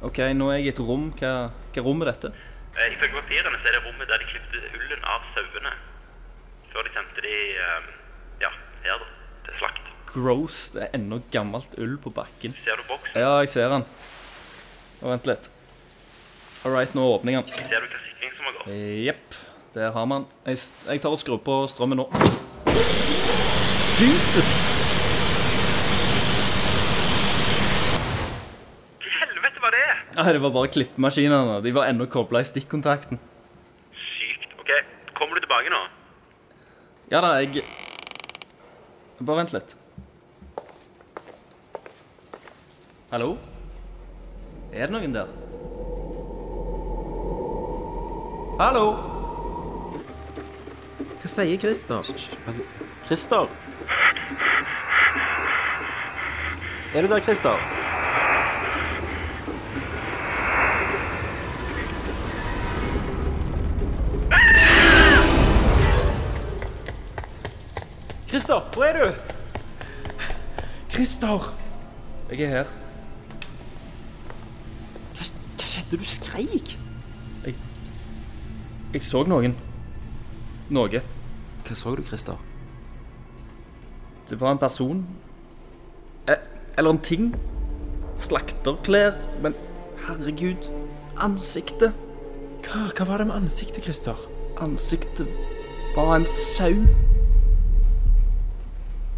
OK, 0.06 0.20
nå 0.36 0.50
er 0.52 0.60
jeg 0.60 0.68
i 0.68 0.72
et 0.72 0.80
rom. 0.80 1.08
Hva, 1.18 1.32
hva 1.74 1.84
rom 1.84 2.04
er 2.04 2.12
dette? 2.12 2.30
Eh, 2.76 2.92
Ifølge 2.92 3.16
papirene 3.16 3.58
så 3.60 3.70
er 3.70 3.76
det 3.78 3.82
rommet 3.86 4.10
der 4.10 4.22
de 4.22 4.28
klippte 4.28 4.62
ullen 4.76 5.04
av 5.08 5.24
sauene. 5.34 5.72
Før 6.72 6.86
de 6.86 6.92
sendte 6.94 7.24
de 7.24 7.34
eh, 7.64 7.90
ja, 8.44 8.50
her 8.84 9.02
da, 9.02 9.08
til 9.48 9.58
slakt. 9.60 9.90
Gross. 10.12 10.60
Det 10.74 10.84
er 10.86 10.96
ennå 10.98 11.20
gammelt 11.32 11.76
ull 11.80 11.96
på 12.00 12.12
bakken. 12.16 12.56
Ser 12.64 12.80
du 12.80 12.86
boksen? 12.90 13.16
Ja, 13.16 13.38
jeg 13.44 13.52
ser 13.52 13.72
den. 13.72 13.86
Og 15.02 15.12
vent 15.12 15.28
litt. 15.28 15.50
All 16.64 16.72
right, 16.74 16.92
nå 16.96 17.04
åpner 17.16 17.36
jeg 17.36 17.44
den. 17.44 17.68
Ser 17.68 17.84
du 17.84 17.88
hva 17.92 18.00
sikring 18.04 18.36
som 18.36 18.48
har 18.48 18.58
gått? 18.58 18.72
Jepp, 19.06 19.40
der 19.76 19.92
har 19.96 20.08
man. 20.12 20.28
Jeg, 20.48 20.60
jeg 20.88 21.04
tar 21.04 21.16
og 21.16 21.20
skrur 21.20 21.40
på 21.44 21.62
strømmen 21.72 22.00
nå. 22.04 22.08
Hva 22.12 22.20
i 29.00 29.12
helvete 29.16 29.60
det? 30.16 30.22
Nei, 30.24 30.32
det 30.32 30.42
var 30.42 30.52
bare 30.54 30.72
klippemaskinene. 30.72 31.60
De 31.62 31.72
var 31.76 31.90
ennå 31.90 32.06
kobla 32.10 32.40
i 32.40 32.48
stikkontakten. 32.48 33.20
Sykt. 33.92 34.48
Ok, 34.60 34.72
kommer 35.14 35.36
du 35.36 35.44
tilbake 35.44 35.72
nå? 35.72 35.82
Ja 37.12 37.20
da, 37.22 37.36
jeg 37.40 37.62
Bare 39.20 39.38
vent 39.40 39.52
litt. 39.54 39.76
Hallo? 43.12 43.36
Er 44.74 44.90
det 44.90 44.92
noen 44.92 45.14
der? 45.14 45.30
Hallo? 48.60 48.84
Hva 51.22 51.30
sier 51.32 51.56
Christer? 51.60 52.12
Christer? 53.06 53.48
Er 56.92 57.02
du 57.02 57.08
der, 57.08 57.24
Christer? 57.24 57.85
Christer, 68.36 68.60
hvor 68.74 68.84
er 68.84 69.04
du? 69.04 69.12
Christer! 70.90 71.54
Jeg 72.30 72.40
er 72.40 72.48
her. 72.48 72.72
Hva, 75.16 75.28
hva 75.56 75.68
skjedde? 75.70 75.96
Du 75.96 76.04
skreik. 76.04 76.74
Jeg 78.92 79.06
så 79.06 79.22
noen. 79.24 79.56
Noe. 80.68 81.00
Hva 81.64 81.78
så 81.80 81.94
du, 81.96 82.04
Christer? 82.04 82.36
Det 84.28 84.36
var 84.36 84.52
en 84.52 84.60
person. 84.60 85.00
Eh, 86.28 86.44
eller 86.76 86.92
en 86.92 87.00
ting. 87.00 87.32
Slakterklær. 88.20 89.16
Men 89.40 89.56
herregud. 90.04 90.68
Ansiktet. 91.16 91.96
Hva, 92.68 92.84
hva 92.92 93.10
var 93.14 93.24
det 93.24 93.32
med 93.32 93.40
ansiktet, 93.40 93.88
Christer? 93.88 94.28
Ansiktet 94.60 95.24
var 95.96 96.18
en 96.18 96.28
sau. 96.28 97.05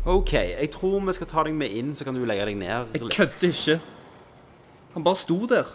OK, 0.09 0.33
jeg 0.33 0.71
tror 0.73 1.01
vi 1.05 1.13
skal 1.17 1.29
ta 1.29 1.43
deg 1.45 1.55
med 1.59 1.75
inn, 1.77 1.91
så 1.95 2.05
kan 2.07 2.17
du 2.17 2.23
legge 2.25 2.47
deg 2.49 2.57
ned. 2.57 2.95
Jeg 2.97 3.11
kødder 3.13 3.51
ikke. 3.53 3.79
Han 4.95 5.05
bare 5.05 5.21
sto 5.21 5.37
der. 5.51 5.69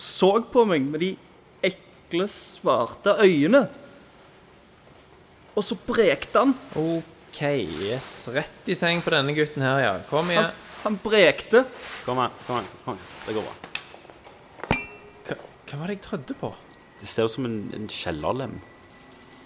Så 0.00 0.30
på 0.52 0.64
meg 0.66 0.86
med 0.88 1.02
de 1.04 1.10
ekle, 1.68 2.24
svarte 2.32 3.12
øynene. 3.22 3.66
Og 5.52 5.62
så 5.66 5.76
brekte 5.86 6.40
han. 6.40 6.54
OK, 6.80 7.42
yes. 7.84 8.08
Rett 8.32 8.70
i 8.72 8.76
seng 8.78 9.02
på 9.04 9.12
denne 9.12 9.34
gutten 9.36 9.62
her, 9.64 9.82
ja. 9.84 9.92
Kom 10.08 10.30
igjen. 10.32 10.48
han 10.82 10.96
brekte. 11.04 11.66
Kom 12.06 12.18
an, 12.18 12.32
kom 12.46 12.56
an. 12.62 12.70
Kom 12.86 12.94
an. 12.96 13.04
Det 13.26 13.36
går 13.36 13.44
bra. 13.46 13.54
Hva, 15.28 15.36
hva 15.68 15.78
var 15.82 15.92
det 15.92 15.98
jeg 15.98 16.04
trodde 16.08 16.38
på? 16.40 16.54
Det 17.02 17.08
ser 17.10 17.28
ut 17.28 17.34
som 17.36 17.46
en, 17.48 17.58
en 17.76 17.88
kjellerlem. 17.92 18.56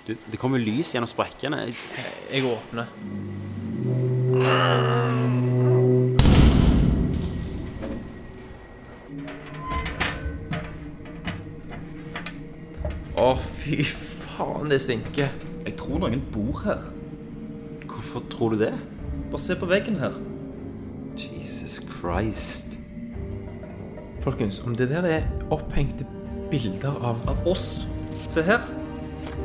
Du, 0.06 0.14
det 0.30 0.38
kommer 0.38 0.62
lys 0.62 0.92
gjennom 0.94 1.10
sprekkene. 1.10 1.64
Jeg- 1.66 1.76
Jeg 2.30 2.44
åpner. 2.46 2.86
Å, 13.16 13.30
fy 13.58 13.80
faen, 13.86 14.68
det 14.70 14.80
stinker. 14.84 15.32
Jeg 15.64 15.74
tror 15.80 16.02
noen 16.02 16.20
bor 16.34 16.60
her. 16.66 16.84
Hvorfor 17.88 18.22
tror 18.30 18.52
du 18.54 18.60
det? 18.60 18.74
Bare 19.30 19.40
se 19.42 19.56
på 19.58 19.68
veggen 19.70 19.96
her. 20.02 20.18
Jesus 21.16 21.80
Christ. 21.88 22.76
Folkens, 24.20 24.60
om 24.66 24.76
det 24.76 24.90
der 24.90 25.08
er 25.08 25.26
opphengte 25.54 26.06
bilder 26.50 27.00
av 27.00 27.24
Av 27.30 27.46
oss. 27.48 27.86
Se 28.28 28.42
her. 28.42 28.60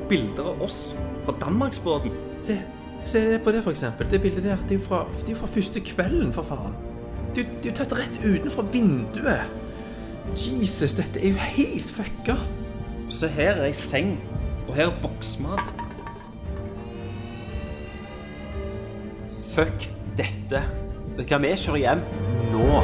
Bilder 0.09 0.51
av 0.51 0.61
oss 0.61 0.95
fra 1.25 1.33
Danmarksbåten. 1.39 2.11
Se, 2.37 2.59
se 3.03 3.39
på 3.43 3.51
det, 3.51 3.63
for 3.63 3.71
eksempel. 3.71 4.07
Det 4.11 4.21
bildet 4.21 4.43
der. 4.43 4.57
Det 4.67 4.71
er 4.75 4.79
jo 4.79 4.85
fra, 4.85 5.05
er 5.31 5.35
fra 5.35 5.47
første 5.47 5.79
kvelden, 5.79 6.33
for 6.33 6.43
faen. 6.43 6.73
Det, 7.35 7.45
er 7.45 7.47
jo- 7.49 7.55
det 7.63 7.65
er 7.65 7.71
jo 7.71 7.75
tatt 7.83 7.93
rett 7.99 8.17
utenfor 8.25 8.61
vinduet. 8.71 9.41
Jesus, 10.35 10.93
dette 10.93 11.19
er 11.23 11.29
jo 11.29 11.35
helt 11.37 11.89
fucka. 11.89 12.35
Se 13.09 13.27
her 13.27 13.51
er 13.51 13.63
ei 13.63 13.73
seng. 13.73 14.19
Og 14.67 14.75
her 14.75 14.85
er 14.87 14.99
boksmat. 15.01 15.73
Fuck 19.55 19.89
dette. 20.17 20.61
Vet 21.17 21.27
du 21.27 21.33
hva, 21.35 21.39
vi 21.43 21.55
kjører 21.59 21.81
hjem 21.81 22.03
nå. 22.53 22.83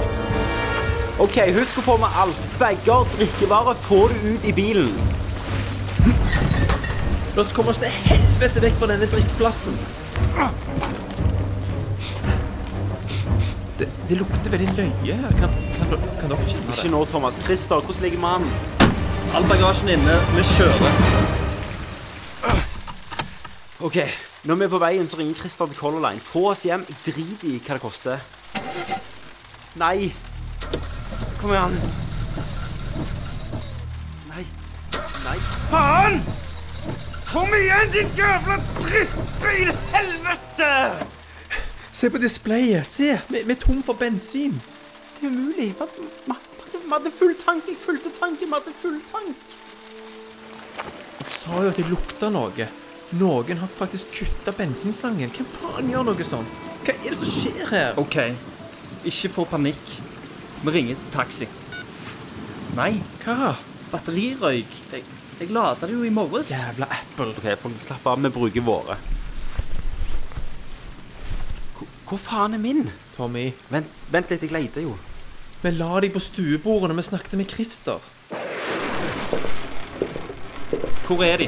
OK, 1.24 1.38
husk 1.56 1.80
å 1.80 1.86
få 1.86 1.96
med 2.02 2.18
alt. 2.22 2.42
Bager, 2.60 3.08
drikkevarer, 3.16 3.78
få 3.88 4.04
det 4.12 4.20
ut 4.36 4.44
i 4.46 4.52
bilen. 4.54 4.92
La 7.38 7.44
oss 7.44 7.54
komme 7.54 7.70
oss 7.74 7.80
til 7.82 7.94
helvete 7.94 8.62
vekk 8.64 8.78
fra 8.82 8.90
denne 8.92 9.08
drikkeplassen. 9.10 9.78
Det, 13.78 13.88
det 14.10 14.18
lukter 14.18 14.50
veldig 14.54 14.74
løye 14.78 15.18
her. 15.22 15.34
Kan, 15.38 15.50
kan, 15.78 16.06
kan 16.20 16.32
dere 16.32 16.48
kjenne 16.50 16.74
Ikke 16.74 16.92
nå, 16.94 17.02
Thomas. 17.10 17.38
Christer, 17.46 17.82
hvordan 17.82 18.04
ligger 18.06 18.22
mannen? 18.22 18.50
All 19.38 19.46
bagasjen 19.50 19.90
inne. 19.94 20.16
Vi 20.36 20.46
kjører. 20.56 20.92
OK, 23.80 23.98
når 24.44 24.56
vi 24.56 24.64
er 24.66 24.72
på 24.74 24.80
veien, 24.82 25.08
så 25.08 25.20
ringer 25.20 25.38
Christer 25.38 25.70
til 25.70 25.78
Color 25.78 26.02
Line. 26.10 26.24
Få 26.24 26.48
oss 26.54 26.66
hjem. 26.66 26.86
Drit 27.06 27.46
i 27.46 27.60
hva 27.60 27.78
det 27.78 27.84
koster. 27.84 28.26
Nei. 29.78 30.10
Kom 31.38 31.54
igjen. 31.54 31.78
Nei. 34.32 34.44
Nei. 34.98 35.40
Faen! 35.70 36.22
Kom 37.38 37.54
igjen, 37.54 37.92
din 37.94 38.08
jævla 38.18 38.56
drittbil! 38.82 39.68
Helvete! 39.94 40.70
Se 41.94 42.10
på 42.10 42.18
displayet. 42.18 42.88
Se, 42.90 43.12
vi, 43.30 43.44
vi 43.46 43.54
er 43.54 43.60
tom 43.62 43.84
for 43.86 43.94
bensin. 43.94 44.56
Det 45.20 45.28
er 45.28 45.30
umulig. 45.30 45.68
Vi 45.78 46.34
hadde- 46.90 47.12
full 47.20 47.36
tank. 47.46 47.68
Jeg 47.68 47.78
fulgte 47.80 48.10
tanken. 48.20 48.48
Vi 48.48 48.54
hadde 48.54 48.74
full 48.82 48.98
tank. 49.12 49.54
Jeg 51.20 51.30
sa 51.30 51.62
jo 51.62 51.70
at 51.70 51.78
det 51.78 51.86
lukta 51.92 52.30
noe. 52.34 52.68
Noen 53.22 53.62
har 53.62 53.70
faktisk 53.78 54.18
kutta 54.18 54.56
bensinslangen. 54.58 55.30
Hvem 55.38 55.52
faen 55.60 55.94
gjør 55.94 56.10
noe 56.10 56.26
sånt? 56.26 56.58
Hva 56.88 56.96
er 56.98 57.14
det 57.14 57.20
som 57.22 57.32
skjer 57.36 57.70
her? 57.70 58.02
OK. 58.02 58.18
Ikke 59.06 59.30
få 59.38 59.46
panikk. 59.46 59.94
Vi 60.64 60.74
ringer 60.74 61.06
taxi. 61.14 61.46
Nei, 62.76 62.96
Hva? 63.22 63.54
batterirøyk. 63.94 64.74
Jeg, 64.92 65.06
jeg 65.44 65.52
lada 65.54 65.88
det 65.88 65.94
jo 65.94 66.04
i 66.08 66.10
morges. 66.14 66.50
Jævla 66.52 66.88
Apple. 66.92 67.30
OK, 67.36 67.48
folk, 67.62 67.78
slapp 67.82 68.08
av. 68.10 68.22
Vi 68.24 68.32
bruker 68.34 68.66
våre. 68.66 68.98
Hvor, 71.78 71.88
hvor 72.10 72.22
faen 72.22 72.54
er 72.58 72.62
min? 72.64 72.88
Tommy, 73.18 73.50
Vent, 73.74 73.90
vent 74.14 74.30
litt, 74.34 74.44
jeg 74.46 74.54
leter 74.54 74.86
jo. 74.86 74.96
vi 75.64 75.72
la 75.74 75.92
deg 76.04 76.14
på 76.14 76.22
stuebordet 76.22 76.92
når 76.92 77.00
vi 77.02 77.06
snakket 77.08 77.38
med 77.40 77.50
Christer. 77.50 78.00
Hvor 81.08 81.24
er 81.26 81.38
de? 81.44 81.48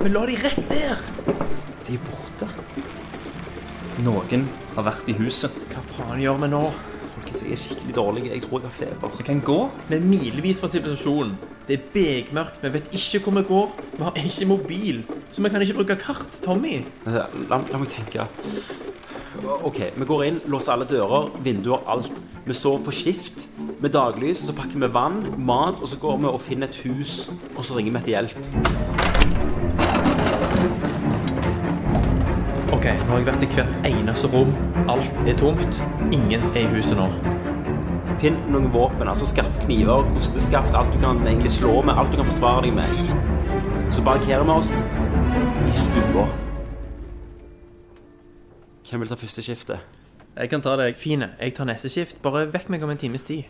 Vi 0.00 0.08
la 0.12 0.22
de 0.28 0.36
rett 0.40 0.62
der. 0.70 1.00
De 1.86 1.96
er 1.96 2.04
borte. 2.06 2.48
Noen 4.04 4.46
har 4.76 4.86
vært 4.86 5.08
i 5.10 5.16
huset. 5.18 5.52
Hva 5.72 5.82
faen 5.96 6.20
gjør 6.22 6.38
vi 6.44 6.48
nå? 6.52 6.62
Folkens, 7.16 7.42
jeg 7.42 7.52
er 7.56 7.60
skikkelig 7.62 7.94
dårlig. 7.96 8.24
Jeg 8.30 8.42
tror 8.44 8.60
jeg 8.60 8.68
har 8.70 8.76
feber. 8.76 9.14
Vi 9.18 9.26
kan 9.26 9.40
gå. 9.46 9.58
Vi 9.88 9.96
er 9.98 10.04
milevis 10.04 10.60
fra 10.62 10.70
sivilisasjonen. 10.70 11.36
Det 11.68 11.74
er 11.74 11.86
begmørkt. 11.92 12.62
Vi 12.62 12.72
vet 12.72 12.94
ikke 12.94 13.18
hvor 13.24 13.32
vi 13.40 13.42
går. 13.48 13.70
Vi 13.96 14.02
har 14.02 14.12
ikke 14.14 14.46
mobil, 14.46 15.04
så 15.32 15.42
vi 15.42 15.48
kan 15.48 15.62
ikke 15.62 15.74
bruke 15.74 15.96
kart. 15.96 16.38
Tommy. 16.44 16.84
La, 17.06 17.26
la 17.50 17.78
meg 17.78 17.88
tenke. 17.90 18.26
OK, 19.66 19.80
vi 19.96 20.04
går 20.06 20.22
inn, 20.24 20.38
låser 20.46 20.72
alle 20.72 20.86
dører, 20.88 21.28
vinduer, 21.42 21.82
alt. 21.90 22.12
Vi 22.46 22.54
sover 22.54 22.84
på 22.86 22.94
skift 22.94 23.48
med 23.82 23.90
daglys, 23.90 24.38
så 24.46 24.54
pakker 24.54 24.78
vi 24.78 24.92
vann, 24.94 25.34
mat, 25.38 25.82
og 25.82 25.88
så 25.88 25.98
går 25.98 26.16
vi 26.22 26.30
og 26.30 26.40
finner 26.40 26.70
et 26.70 26.76
hus, 26.86 27.30
og 27.56 27.64
så 27.64 27.76
ringer 27.76 27.92
vi 27.92 27.98
etter 27.98 28.14
hjelp. 28.14 28.36
OK, 32.72 32.86
nå 32.86 33.10
har 33.10 33.18
jeg 33.18 33.26
vært 33.26 33.42
i 33.42 33.50
hvert 33.56 33.90
eneste 33.90 34.30
rom. 34.30 34.54
Alt 34.86 35.26
er 35.26 35.36
tomt. 35.42 35.82
Ingen 36.12 36.46
er 36.54 36.62
i 36.62 36.70
huset 36.76 36.96
nå. 36.98 37.10
Finn 38.16 38.38
noen 38.48 38.70
våpen, 38.72 39.08
altså 39.12 39.26
skarpe 39.28 39.66
kniver, 39.66 40.06
kosteskaft, 40.14 40.72
alt 40.74 40.88
du 40.94 40.96
kan 41.02 41.18
egentlig 41.26 41.50
slå 41.52 41.82
med, 41.84 41.98
alt 42.00 42.14
du 42.14 42.16
kan 42.16 42.28
forsvare 42.30 42.62
deg 42.64 42.72
med. 42.78 42.88
Så 43.92 44.04
barrikerer 44.06 44.46
vi 44.48 44.54
oss 44.54 44.72
i 44.72 45.74
stua. 45.76 46.24
Hvem 48.88 49.04
vil 49.04 49.12
ta 49.12 49.20
første 49.20 49.44
skiftet? 49.44 49.84
Jeg 50.36 50.48
kan 50.52 50.64
ta 50.64 50.74
deg. 50.80 50.96
Fine. 50.96 51.30
Jeg 51.40 51.54
tar 51.56 51.68
neste 51.68 51.90
skift. 51.92 52.22
Bare 52.24 52.46
vekk 52.52 52.70
meg 52.72 52.84
om 52.84 52.92
en 52.92 53.00
times 53.00 53.24
tid. 53.26 53.44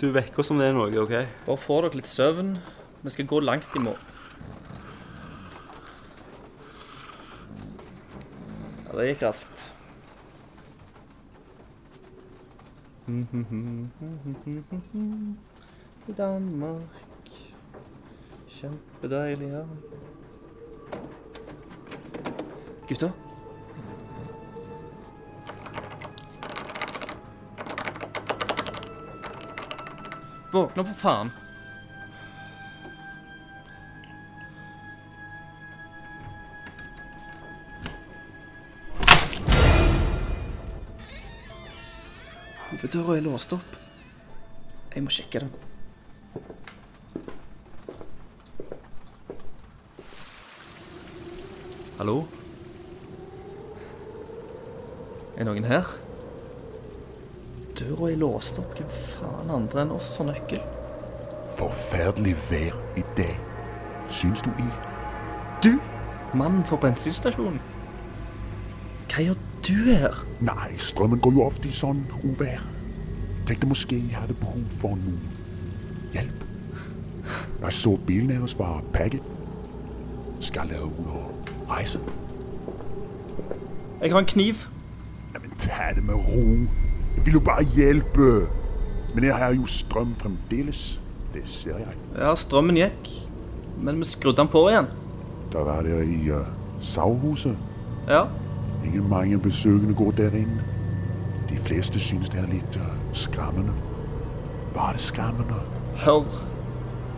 Du 0.00 0.08
vekker 0.12 0.40
oss 0.40 0.52
om 0.52 0.60
det 0.60 0.70
er 0.70 0.76
noe, 0.76 0.88
OK? 1.02 1.14
Bare 1.46 1.60
få 1.60 1.80
dere 1.84 2.00
litt 2.00 2.08
søvn. 2.08 2.56
Vi 3.04 3.12
skal 3.12 3.28
gå 3.28 3.40
langt 3.44 3.76
i 3.76 3.84
morgen. 3.84 4.12
Ja, 8.86 8.92
det 8.96 9.08
gikk 9.12 9.24
raskt. 9.28 9.75
I 13.08 13.12
Danmark 16.16 16.82
Kjempedeilig 18.48 19.48
ja. 19.48 19.62
Gutter? 22.88 23.10
Våkne 30.52 30.80
opp, 30.80 30.88
for 30.88 30.94
faen. 30.94 31.45
Hoveddøra 42.86 43.16
er 43.16 43.24
låst 43.24 43.50
opp. 43.50 43.72
Jeg 44.94 45.02
må 45.02 45.10
sjekke 45.10 45.40
den. 45.42 45.48
Hallo? 51.98 52.20
Er 55.34 55.48
noen 55.48 55.66
her? 55.66 55.90
Døra 57.74 58.12
er 58.12 58.22
låst 58.22 58.62
opp. 58.62 58.78
Hvem 58.78 58.94
faen 59.16 59.50
andre 59.56 59.82
enn 59.82 59.96
oss 59.96 60.12
har 60.20 60.30
nøkkel? 60.30 60.62
Forferdelig 61.58 62.36
vær 62.52 62.78
i 62.94 63.04
dag. 63.18 63.34
Syns 64.20 64.46
du 64.46 64.52
i. 64.62 64.68
Du, 65.66 65.72
mannen 66.38 66.62
for 66.70 66.78
bensinstasjonen. 66.86 67.58
Hva 69.10 69.26
gjør 69.26 69.44
du 69.66 69.76
her? 69.90 70.24
Nei, 70.38 70.70
strømmen 70.78 71.18
går 71.18 71.34
jo 71.40 71.46
ofte 71.50 71.66
i 71.66 71.74
sånn 71.82 72.06
uvær. 72.22 72.75
Tenkte 73.46 73.66
måske 73.66 73.96
jeg 73.96 74.18
hadde 74.18 74.34
behov 74.34 74.62
for 74.80 74.88
noe 74.88 75.18
hjelp. 76.12 76.44
Jeg 77.62 77.72
så 77.72 77.96
bilen 78.06 78.30
deres 78.30 78.58
var 78.58 78.82
pakket. 78.92 79.22
Skal 80.40 80.68
dere 80.68 80.84
ut 80.84 81.06
og 81.06 81.50
reise? 81.70 82.00
Jeg 84.02 84.12
har 84.12 84.18
en 84.18 84.26
kniv. 84.26 84.54
Jamen, 85.34 85.50
ta 85.58 85.94
det 85.94 86.04
med 86.04 86.14
ro. 86.14 86.44
Jeg 87.16 87.24
vil 87.24 87.32
jo 87.32 87.40
bare 87.40 87.62
hjelpe. 87.62 88.48
Men 89.14 89.24
jeg 89.24 89.36
har 89.36 89.54
jo 89.54 89.66
strøm 89.66 90.14
fremdeles. 90.14 91.00
Det 91.34 91.42
ser 91.44 91.78
jeg. 91.78 91.94
Ja, 92.18 92.34
strømmen 92.34 92.76
gikk, 92.76 93.08
men 93.80 93.98
vi 94.00 94.04
skrudde 94.04 94.36
den 94.40 94.48
på 94.48 94.68
igjen. 94.68 94.86
Da 95.52 95.64
var 95.64 95.82
dere 95.84 96.04
i 96.06 96.30
uh, 96.30 96.46
Sauhuset. 96.80 97.56
Ja. 98.08 98.22
Ingen 98.84 99.08
mange 99.10 99.38
besøkende 99.38 99.94
går 99.94 100.10
der 100.10 100.36
inn. 100.36 100.60
De 101.50 101.58
fleste 101.58 102.00
synes 102.00 102.30
det 102.32 102.40
er 102.40 102.48
litt 102.52 102.78
uh, 102.80 102.92
skremmende. 103.16 103.72
Var 104.74 104.92
det 104.92 105.00
skremmende? 105.00 105.58
Hør. 106.04 106.24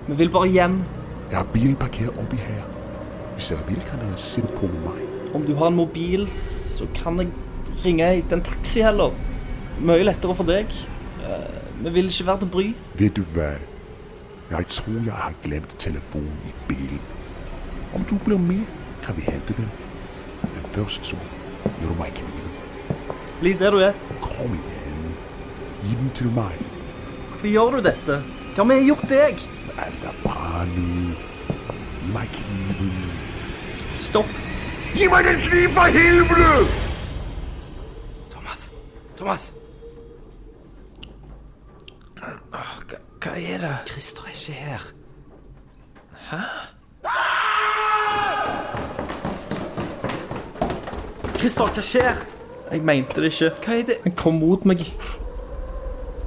Vi 0.08 0.14
vil 0.16 0.30
bare 0.30 0.48
hjem. 0.48 0.78
Jeg 1.30 1.38
har 1.38 1.46
bilen 1.52 1.76
parkert 1.76 2.18
oppi 2.18 2.36
her. 2.40 2.62
Hvis 3.34 3.48
dere 3.52 3.66
vil, 3.68 3.80
kan 3.90 4.00
dere 4.02 4.16
sitte 4.18 4.48
på 4.60 4.70
meg. 4.84 5.02
Om 5.34 5.44
du 5.46 5.54
har 5.58 5.68
en 5.68 5.76
mobil, 5.76 6.24
så 6.28 6.86
kan 6.96 7.18
jeg 7.20 7.28
ringe 7.84 8.06
etter 8.18 8.38
en 8.38 8.42
taxi 8.46 8.80
heller. 8.82 9.12
Mye 9.80 10.06
lettere 10.08 10.34
for 10.34 10.48
deg. 10.48 10.72
Eh, 11.22 11.54
Vi 11.84 11.90
vil 11.94 12.08
ikke 12.10 12.26
være 12.26 12.38
til 12.42 12.48
bry. 12.54 12.64
Vet 12.98 13.14
du 13.16 13.22
hva? 13.36 13.52
Jeg 14.50 14.66
tror 14.72 14.96
jeg 15.04 15.12
har 15.14 15.34
glemt 15.44 15.74
telefonen 15.78 16.38
i 16.48 16.54
bilen. 16.68 17.00
Om 17.94 18.04
du 18.10 18.16
blir 18.24 18.38
med, 18.38 18.64
kan 19.04 19.16
vi 19.16 19.22
hente 19.28 19.54
den. 19.56 19.68
Men 20.42 20.64
først 20.74 21.06
så 21.12 21.16
gir 21.78 21.86
du 21.88 21.94
meg 22.00 22.10
kniven. 22.16 22.56
Bli 23.40 23.52
der 23.60 23.70
du 23.70 23.78
er. 23.78 23.92
Kom 24.24 24.56
igjen. 24.56 24.77
Gi 25.84 25.94
den 25.94 26.10
til 26.14 26.30
meg. 26.34 26.58
Hvorfor 27.28 27.46
gjør 27.46 27.76
du 27.76 27.82
dette? 27.86 28.18
Hva 28.54 28.64
har 28.64 28.70
vi 28.72 28.86
gjort 28.88 29.08
deg? 29.10 29.42
Er 29.78 29.92
det 30.02 30.14
nå. 30.24 30.32
Gi 32.02 32.12
meg 32.14 32.32
kniven. 32.34 32.92
Stopp. 34.02 34.30
Gi 34.96 35.06
meg 35.12 35.28
den 35.28 35.38
kniven, 35.44 35.74
for 35.76 35.94
helvete! 35.94 36.50
Thomas! 38.32 38.70
Thomas! 39.20 39.52
Hva, 42.18 42.32
hva 43.22 43.36
er 43.38 43.62
det? 43.62 43.74
Christer 43.92 44.26
er 44.26 44.34
ikke 44.34 44.58
her. 44.58 44.88
Hæ? 46.30 46.42
Christer, 51.38 51.70
hva 51.70 51.82
skjer? 51.86 52.18
Jeg 52.72 52.82
mente 52.82 53.22
det 53.22 53.30
ikke. 53.30 53.52
Hva 53.62 53.78
er 53.78 53.86
det? 53.92 54.00
Han 54.02 54.18
kom 54.18 54.40
mot 54.42 54.64
meg. 54.66 54.82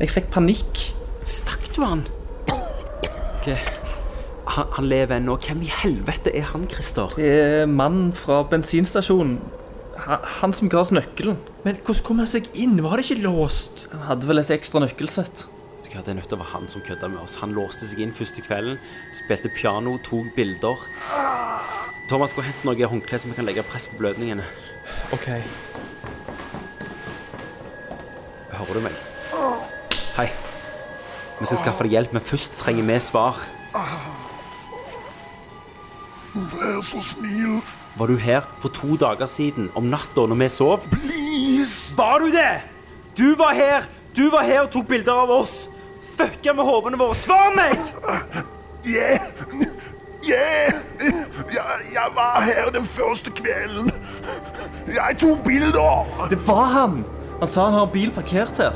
Jeg 0.01 0.09
fikk 0.09 0.31
panikk. 0.33 0.79
Stakk 1.21 1.67
du 1.75 1.83
han? 1.85 1.99
Ok, 2.49 3.51
han, 4.49 4.71
han 4.73 4.87
lever 4.89 5.19
ennå. 5.19 5.35
Hvem 5.45 5.61
i 5.61 5.69
helvete 5.69 6.33
er 6.33 6.47
han, 6.49 6.63
Christer? 6.71 7.13
Det 7.13 7.27
er 7.29 7.69
mannen 7.69 8.09
fra 8.17 8.39
bensinstasjonen. 8.49 9.35
Han, 10.01 10.25
han 10.39 10.55
som 10.57 10.71
ga 10.73 10.79
oss 10.81 10.89
nøkkelen. 10.95 11.37
Men 11.67 11.77
hvordan 11.85 12.05
kom 12.07 12.23
han 12.23 12.29
seg 12.31 12.49
inn? 12.57 12.79
Var 12.81 12.97
det 12.97 13.05
ikke 13.05 13.27
låst? 13.27 13.83
Han 13.91 14.07
hadde 14.07 14.29
vel 14.31 14.41
et 14.41 14.49
ekstra 14.57 14.81
nøkkelsett. 14.81 15.45
Det 15.91 15.99
er 15.99 16.15
nødt 16.17 16.31
til 16.31 16.39
å 16.39 16.41
være 16.41 16.53
han 16.55 16.65
som 16.71 16.81
kødda 16.81 17.11
med 17.11 17.21
oss. 17.21 17.37
Han 17.43 17.53
låste 17.53 17.85
seg 17.85 18.01
inn 18.01 18.13
første 18.15 18.41
kvelden, 18.41 18.79
spilte 19.19 19.51
piano, 19.53 19.97
tok 20.07 20.31
bilder. 20.37 20.81
Thomas, 22.09 22.33
gå 22.33 22.41
og 22.41 22.47
hent 22.47 22.65
noe 22.65 22.89
håndkle 22.95 23.21
så 23.21 23.29
vi 23.29 23.37
kan 23.37 23.45
legge 23.45 23.67
press 23.69 23.85
på 23.91 24.01
blødningene. 24.01 24.49
OK. 25.13 25.29
Hører 28.55 28.79
du 28.79 28.85
meg? 28.87 29.10
Hei. 30.15 30.27
Vi 31.39 31.45
skal 31.47 31.57
skaffe 31.61 31.85
deg 31.87 31.95
hjelp, 31.95 32.11
men 32.13 32.23
først 32.23 32.57
trenger 32.59 32.83
vi 32.83 32.97
svar. 32.99 33.39
Vær 36.35 36.81
så 36.83 36.99
snill. 37.13 37.61
Var 37.95 38.11
du 38.11 38.17
her 38.19 38.43
for 38.59 38.71
to 38.75 38.97
dager 38.99 39.25
siden, 39.25 39.69
om 39.75 39.87
natta, 39.91 40.25
når 40.27 40.39
vi 40.43 40.49
sov? 40.51 40.83
Please. 40.91 41.95
Var 41.97 42.19
du 42.19 42.27
det? 42.31 42.61
Du 43.17 43.35
var 43.39 43.55
her! 43.55 43.87
Du 44.15 44.29
var 44.31 44.43
her 44.43 44.65
og 44.65 44.71
tok 44.71 44.87
bilder 44.87 45.23
av 45.23 45.31
oss! 45.31 45.55
Fucka 46.19 46.53
med 46.53 46.67
hodene 46.67 46.99
våre! 46.99 47.15
Svar 47.15 47.55
meg! 47.55 47.79
Yeah. 48.83 49.23
Yeah. 50.27 50.79
Jeg, 51.51 51.81
jeg 51.93 52.13
var 52.15 52.41
her 52.43 52.71
den 52.75 52.87
første 52.87 53.31
kvelden. 53.31 53.91
Jeg 54.87 55.19
tok 55.19 55.43
bilder. 55.47 56.07
Det 56.29 56.39
var 56.47 56.67
han! 56.75 57.03
Han 57.39 57.47
sa 57.47 57.69
han 57.69 57.79
har 57.79 57.91
bil 57.95 58.11
parkert 58.11 58.59
her. 58.59 58.75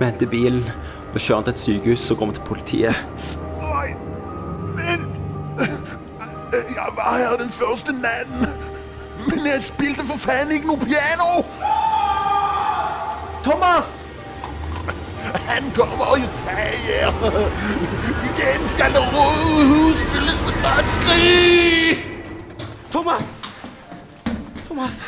Vi 0.00 0.04
henter 0.08 0.26
bilen 0.26 0.64
og 1.14 1.20
kjører 1.20 1.42
den 1.42 1.44
til 1.44 1.52
et 1.54 1.60
sykehus, 1.60 1.98
så 2.08 2.14
går 2.14 2.26
vi 2.26 2.32
til 2.38 2.42
politiet. 2.46 2.96
Nei, 3.60 3.88
men 4.76 5.06
Jeg 6.52 6.88
var 6.96 7.18
her 7.18 7.36
den 7.36 7.52
første 7.52 7.92
natten. 7.92 8.46
Men 9.28 9.46
jeg 9.46 9.62
spilte 9.62 10.06
for 10.08 10.16
faen 10.24 10.50
ikke 10.52 10.66
noe 10.66 10.80
piano. 10.80 11.42
Thomas! 13.44 14.06
Han 15.46 15.70
kommer 15.76 16.16
jo 16.16 16.28
tager. 16.40 17.12
Igen 18.30 18.66
skal 18.66 18.92
det 18.92 19.02
røde 19.12 19.68
hus 19.68 20.02
fylles 20.12 20.40
med 20.46 20.54
dødskrig. 20.64 21.98
Thomas! 22.90 23.34
Thomas! 24.66 25.04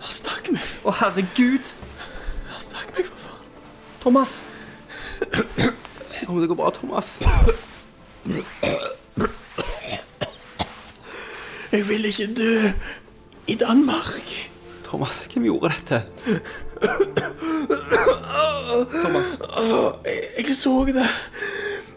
Han 0.00 0.10
stakk 0.10 0.52
meg. 0.52 0.68
Å, 0.84 0.96
herregud. 1.02 1.74
Han 2.52 2.60
stakk 2.60 2.96
meg, 2.96 3.06
for 3.08 3.18
faen. 3.28 3.44
Thomas. 4.04 4.42
Jeg 6.20 6.26
håper 6.26 6.40
det 6.40 6.48
går 6.48 6.54
bra, 6.54 6.70
Thomas. 6.70 7.20
Jeg 11.72 11.88
vil 11.88 12.04
ikke 12.04 12.34
dø. 12.34 12.68
I 13.46 13.54
Danmark. 13.54 14.50
Thomas, 14.84 15.28
hvem 15.32 15.44
gjorde 15.44 15.72
dette? 15.72 16.02
Thomas. 19.04 19.38
Jeg 20.36 20.56
så 20.56 20.84
det. 20.86 21.08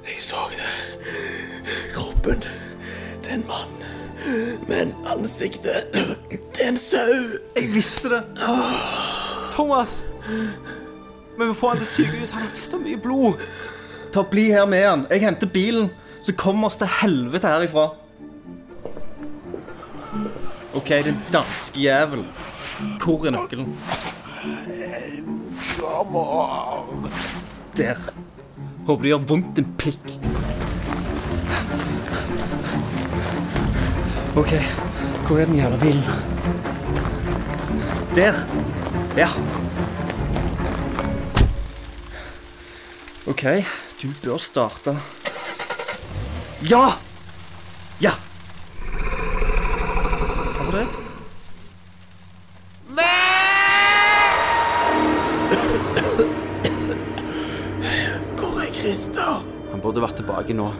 Jeg 0.07 0.19
så 0.19 0.35
det. 0.51 0.69
Kroppen 1.93 2.43
til 3.23 3.33
en 3.33 3.45
mann. 3.47 3.83
Men 4.67 4.95
ansiktet 5.05 5.83
til 6.53 6.67
en 6.67 6.77
sau. 6.77 7.35
Jeg 7.55 7.73
visste 7.73 8.09
det. 8.09 8.23
Thomas! 9.51 10.05
Vi 11.37 11.53
får 11.53 11.69
han 11.69 11.77
til 11.77 11.87
sykehus. 11.87 12.31
Han 12.31 12.41
har 12.41 12.51
mista 12.51 12.77
mye 12.81 12.97
blod. 12.97 13.41
Ta 14.13 14.23
Bli 14.25 14.47
her 14.49 14.65
med 14.65 14.85
han. 14.87 15.05
Jeg 15.11 15.21
henter 15.21 15.49
bilen, 15.53 15.89
så 16.25 16.33
kommer 16.33 16.67
oss 16.71 16.79
til 16.79 16.89
helvete 17.01 17.47
herifra. 17.51 17.91
OK, 20.73 20.89
den 21.05 21.19
danske 21.33 21.79
jævel. 21.79 22.25
Hvor 23.03 23.25
er 23.25 23.35
nøkkelen? 23.35 23.69
Der. 27.77 28.01
Håper 28.87 29.03
det 29.03 29.11
gjør 29.11 29.23
vondt, 29.29 29.59
en 29.59 29.69
pikk. 29.77 30.11
OK, 34.37 34.53
hvor 35.27 35.37
er 35.37 35.45
den 35.45 35.55
jævla 35.55 35.77
bilen? 35.81 36.03
Der. 38.15 38.33
Ja. 39.17 39.29
OK, 43.27 43.43
du 44.01 44.07
bør 44.23 44.37
starte. 44.39 44.93
Ja! 46.63 46.93
Ja! 47.99 48.13
Hva 50.55 50.63
var 50.63 50.77
det? 50.77 50.85
Hvor 58.37 58.61
er 58.63 58.71
Christer? 58.79 59.43
Han 59.73 59.83
burde 59.83 60.01
vært 60.07 60.21
tilbake 60.21 60.55
nå. 60.55 60.71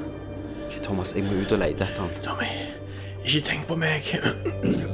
Ok, 0.69 0.79
Thomas, 0.87 1.11
jeg 1.19 1.27
må 1.27 1.41
ut 1.43 1.51
og 1.51 1.59
lete 1.65 1.83
etter 1.83 2.05
han. 2.05 2.17
Tommy, 2.23 2.49
ikke 3.27 3.43
tenk 3.51 3.67
på 3.67 3.75
meg. 3.83 4.07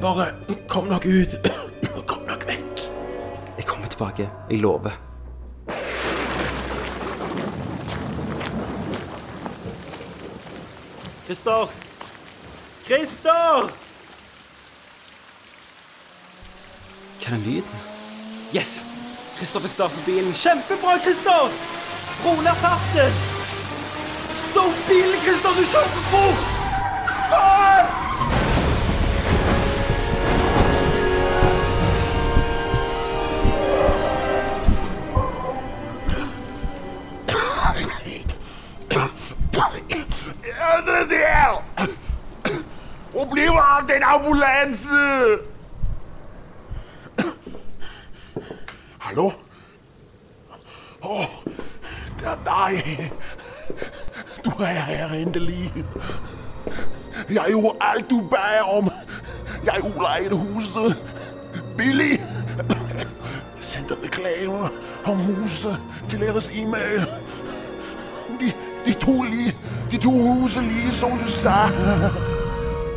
Bare 0.01 0.31
kom 0.71 0.89
dere 0.89 1.17
ut. 1.21 1.37
Kom 2.09 2.25
dere 2.25 2.49
vekk. 2.49 2.87
Jeg 3.61 3.69
kommer 3.69 3.93
tilbake. 3.93 4.31
Jeg 4.49 4.65
lover. 4.65 4.97
Christer! 11.25 11.67
Christer! 12.85 13.69
Hva 17.19 17.27
er 17.27 17.29
den 17.29 17.45
lyden? 17.47 17.85
Yes! 18.51 18.73
Christer 19.37 19.63
fikk 19.63 19.75
starte 19.77 20.03
bilen. 20.05 20.33
Kjempebra, 20.35 20.97
Christer! 21.05 21.47
Rolig 22.25 22.57
farten! 22.65 23.15
Stopp 24.49 24.83
bilen, 24.89 25.23
Christer! 25.23 25.55
Du 25.55 25.63
kjører 25.63 25.95
for 25.95 26.11
fort! 26.11 26.52
Ambulanse? 44.13 44.87
Hallo? 48.99 49.31
Åh, 51.01 51.25
det 52.19 52.27
er 52.27 52.37
deg. 52.45 53.11
Du 54.45 54.49
er 54.49 54.65
her 54.65 55.07
endelig. 55.07 55.73
Jeg 57.29 57.43
gjorde 57.47 57.77
alt 57.81 58.09
du 58.09 58.27
ba 58.31 58.61
om. 58.61 58.89
Jeg 59.65 59.83
udlejede 59.83 60.35
huset. 60.35 61.03
Billig. 61.77 62.25
Sendte 63.61 63.95
reklame 64.03 64.69
om 65.05 65.17
huset 65.17 65.77
til 66.09 66.19
deres 66.19 66.51
e-mail. 66.55 67.07
De, 68.39 68.53
de 68.85 68.93
to, 68.93 69.21
lige, 69.21 69.57
de 69.91 69.97
to 69.97 70.11
huset 70.11 70.63
lige 70.63 70.91
som 70.91 71.11
du 71.11 71.27
sa. 71.27 71.67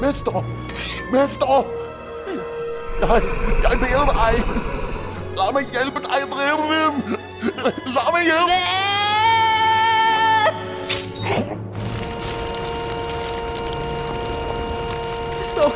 Mester, 0.01 0.45
mester. 1.13 1.65
Jeg, 3.01 3.23
jeg 3.63 3.79
ber 3.81 4.05
deg! 4.17 4.43
La 5.37 5.51
meg 5.53 5.67
hjelpe 5.73 6.01
deg, 6.01 6.25
dem. 6.71 7.19
Lad 7.97 8.13
mig 8.13 8.25
hjælpe. 8.25 8.61
Christer! 15.35 15.71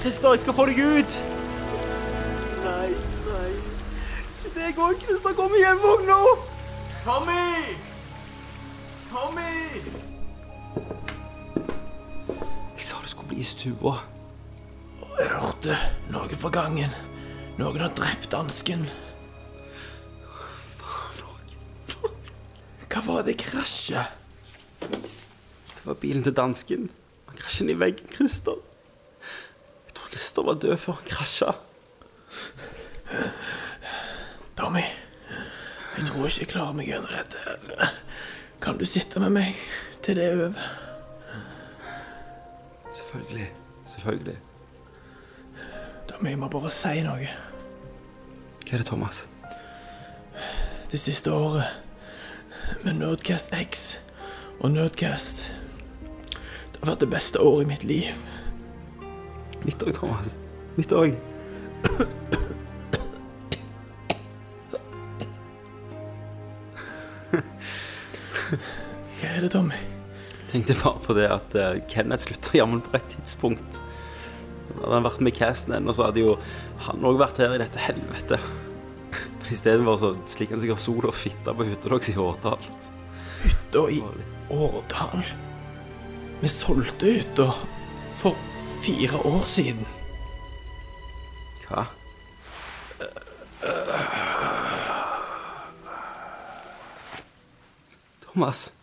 Christer, 0.00 0.28
jeg 0.30 0.38
skal 0.38 0.52
få 0.52 0.66
deg 0.66 0.82
ut! 0.86 1.20
Nei, 2.64 2.90
nei. 3.28 3.52
Ikke 4.46 4.56
det 4.56 4.74
òg. 4.78 5.00
Christer, 5.04 5.36
kom 5.36 5.56
hjem 5.60 5.88
òg 5.92 6.04
nå! 6.08 6.20
Tommy! 7.04 7.76
Tommy! 9.12 10.15
I 13.36 13.44
stua. 13.44 13.98
Jeg 15.16 15.28
hørte 15.32 15.76
noe 16.12 16.36
fra 16.36 16.50
gangen. 16.52 16.92
Noen 17.56 17.80
har 17.80 17.92
drept 17.96 18.30
dansken. 18.32 18.86
Hva 22.96 23.02
var 23.04 23.26
det 23.26 23.34
krasjet? 23.36 24.08
Det 24.80 25.82
var 25.84 25.98
bilen 26.00 26.24
til 26.24 26.32
dansken. 26.36 26.86
Han 27.28 27.36
krasja 27.36 27.66
inn 27.66 27.74
i 27.74 27.76
veggen, 27.76 28.08
Christer. 28.14 28.56
Jeg 29.84 29.98
tror 29.98 30.14
Christer 30.14 30.46
var 30.48 30.56
død 30.64 30.76
før 30.80 30.96
han 31.02 31.10
krasja. 31.10 31.52
Tommy, 34.56 34.86
jeg 35.98 36.08
tror 36.08 36.24
ikke 36.30 36.40
jeg 36.46 36.52
klarer 36.54 36.80
meg 36.80 36.88
gjennom 36.88 37.12
dette. 37.12 37.92
Kan 38.64 38.80
du 38.80 38.88
sitte 38.88 39.20
med 39.20 39.36
meg 39.36 39.60
til 40.00 40.16
det 40.16 40.30
er 40.30 40.42
over? 40.46 40.85
Selvfølgelig. 42.96 43.52
Selvfølgelig. 43.86 44.38
Jeg 46.24 46.38
må 46.38 46.48
bare 46.48 46.70
si 46.72 47.02
noe. 47.04 47.26
Hva 48.64 48.72
er 48.72 48.80
det, 48.80 48.86
Thomas? 48.88 49.26
Det 50.90 51.00
siste 51.00 51.32
året 51.32 51.64
med 52.84 52.94
Nerdcast 52.94 53.52
X 53.54 53.98
og 54.60 54.70
Nerdcast 54.70 55.52
Det 56.72 56.80
har 56.80 56.88
vært 56.92 57.04
det 57.04 57.10
beste 57.10 57.40
året 57.40 57.66
i 57.66 57.68
mitt 57.68 57.84
liv. 57.84 58.04
Mitt 59.64 59.82
òg, 59.82 59.92
Thomas. 59.98 60.32
Mitt 60.76 60.92
òg. 60.92 61.18
Hva 69.20 69.28
er 69.34 69.40
det, 69.44 69.52
Tommy? 69.52 69.85
Tenkte 70.56 70.76
bare 70.80 71.02
på 71.04 71.16
det 71.16 71.26
at 71.28 71.56
uh, 71.56 71.76
Kenneth 71.90 72.24
slutta 72.24 72.54
jammen 72.56 72.80
på 72.84 72.96
et 72.96 73.08
tidspunkt. 73.12 73.80
Hadde 74.76 74.94
han 74.94 75.06
vært 75.06 75.22
med 75.24 75.34
i 75.34 75.38
casten 75.38 75.74
ennå, 75.76 75.94
så 75.96 76.08
hadde 76.08 76.22
jo 76.22 76.36
han 76.86 77.04
òg 77.06 77.18
vært 77.20 77.40
her 77.42 77.56
i 77.56 77.60
dette 77.60 77.82
helvete. 77.82 78.38
Men 79.40 79.50
istedenfor 79.52 80.00
så 80.00 80.12
slikker 80.32 80.56
han 80.56 80.64
sikkert 80.64 80.84
sol 80.84 81.08
og 81.08 81.16
fitte 81.16 81.56
på 81.56 81.68
hytta 81.68 81.92
deres 81.92 82.10
i 82.12 82.16
Årdal. 82.20 82.70
Hytta 83.44 83.84
i 83.92 84.00
Årdal. 84.54 85.26
Vi 86.40 86.52
solgte 86.52 87.12
hytta 87.18 87.50
for 88.16 88.38
fire 88.84 89.20
år 89.28 89.44
siden. 89.48 89.84
Hva? 91.66 91.86
Thomas. 98.36 98.75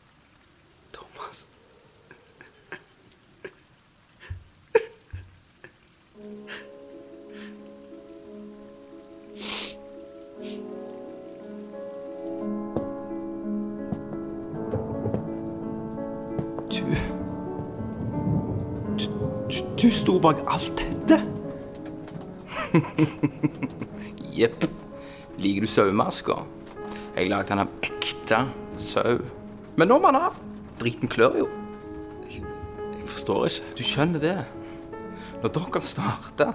Du, 19.78 19.90
sto 19.92 20.20
bak 20.20 20.42
alt 20.50 20.80
dette? 20.80 21.20
Jepp. 24.40 24.66
Liker 25.38 25.66
du 25.66 25.70
sauemasker? 25.70 26.46
Jeg 27.14 27.30
lagde 27.30 27.52
den 27.52 27.64
av 27.66 27.74
ekte 27.86 28.40
sau. 28.82 29.20
Men 29.78 29.90
nå 29.90 30.00
må 30.02 30.10
den 30.10 30.22
av, 30.22 30.38
driten 30.82 31.12
klør 31.12 31.40
jo. 31.44 31.48
Jeg 32.30 33.08
forstår 33.10 33.50
ikke. 33.50 33.74
Du 33.78 33.84
skjønner 33.86 34.24
det. 34.24 34.38
Når 35.44 35.54
dere 35.58 35.84
starta 35.86 36.54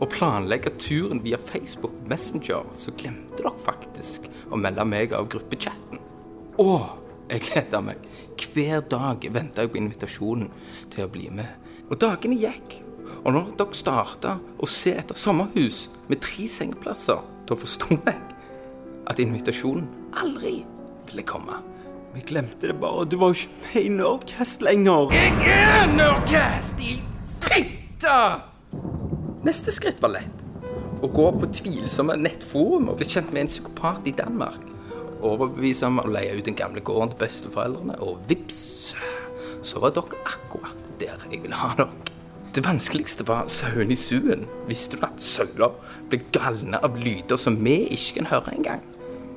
å 0.00 0.08
planlegge 0.08 0.72
turen 0.80 1.20
via 1.24 1.40
Facebook 1.50 1.96
Messenger, 2.08 2.68
så 2.72 2.94
glemte 2.96 3.42
dere 3.42 3.52
faktisk 3.66 4.30
å 4.48 4.60
melde 4.60 4.86
meg 4.88 5.12
av 5.16 5.28
gruppechatten. 5.32 6.00
Å, 6.60 6.70
jeg 7.30 7.44
gleder 7.48 7.84
meg. 7.84 8.06
Hver 8.40 8.84
dag 8.88 9.24
venta 9.34 9.64
jeg 9.64 9.72
på 9.72 9.80
invitasjonen 9.80 10.48
til 10.94 11.04
å 11.04 11.12
bli 11.12 11.28
med. 11.34 11.59
Og 11.90 11.98
dagene 11.98 12.38
gikk. 12.38 12.76
Og 13.20 13.34
når 13.34 13.50
dere 13.58 13.76
starta 13.76 14.36
å 14.62 14.66
se 14.70 14.94
etter 14.96 15.18
sommerhus 15.18 15.88
med 16.08 16.22
tre 16.24 16.46
sengeplasser, 16.48 17.18
da 17.48 17.56
forsto 17.58 17.98
jeg 17.98 18.16
at 19.10 19.20
invitasjonen 19.20 19.88
aldri 20.16 20.60
ville 21.08 21.24
komme. 21.26 21.58
Vi 22.14 22.22
glemte 22.26 22.70
det 22.70 22.76
bare. 22.80 23.04
Du 23.10 23.16
var 23.20 23.34
jo 23.34 23.42
ikke 23.42 23.66
med 23.66 23.82
i 23.82 23.90
Nerdcast 23.94 24.62
lenger. 24.66 25.12
Jeg 25.14 25.34
er 25.50 25.90
Nerdcast 25.90 26.82
i 26.82 26.96
fitte! 27.44 28.18
Neste 29.46 29.74
skritt 29.74 30.02
var 30.02 30.14
lett. 30.14 30.44
Å 31.00 31.08
gå 31.10 31.26
på 31.40 31.48
tvilsomme 31.60 32.16
nettforum 32.20 32.90
og 32.92 33.00
bli 33.00 33.08
kjent 33.08 33.32
med 33.34 33.46
en 33.46 33.50
psykopat 33.50 34.06
i 34.10 34.14
Danmark. 34.18 34.62
Overbevise 35.20 35.86
ham 35.86 35.98
om 35.98 36.06
å 36.06 36.14
leie 36.14 36.36
ut 36.38 36.46
den 36.46 36.58
gamle 36.58 36.82
gården 36.84 37.14
til 37.14 37.22
besteforeldrene, 37.24 37.98
og 38.04 38.22
vips, 38.30 38.60
så 39.66 39.82
var 39.82 39.96
dere 39.96 40.22
akkurat 40.28 40.89
der 41.00 41.26
jeg 41.30 41.42
vil 41.42 41.54
ha 41.56 41.74
dere. 41.78 41.90
Det 42.54 42.64
vanskeligste 42.66 43.26
var 43.28 43.46
sauene 43.46 43.94
i 43.94 43.98
suen. 43.98 44.48
Visste 44.66 44.98
du 44.98 45.04
at 45.06 45.22
sauer 45.22 45.74
blir 46.10 46.24
galne 46.34 46.80
av 46.82 46.96
lyder 46.98 47.38
som 47.38 47.60
vi 47.62 47.84
ikke 47.94 48.20
kan 48.20 48.30
høre 48.32 48.56
engang? 48.56 48.82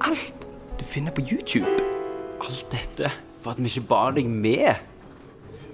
Alt 0.02 0.48
du 0.80 0.86
finner 0.86 1.14
på 1.14 1.22
YouTube. 1.22 1.70
Alt 2.42 2.66
dette 2.74 3.12
for 3.44 3.54
at 3.54 3.62
vi 3.62 3.70
ikke 3.70 3.88
ba 3.92 4.08
deg 4.16 4.30
med. 4.30 4.82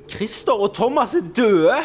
Christer 0.09 0.59
og 0.65 0.73
Thomas 0.75 1.13
er 1.15 1.23
døde. 1.35 1.79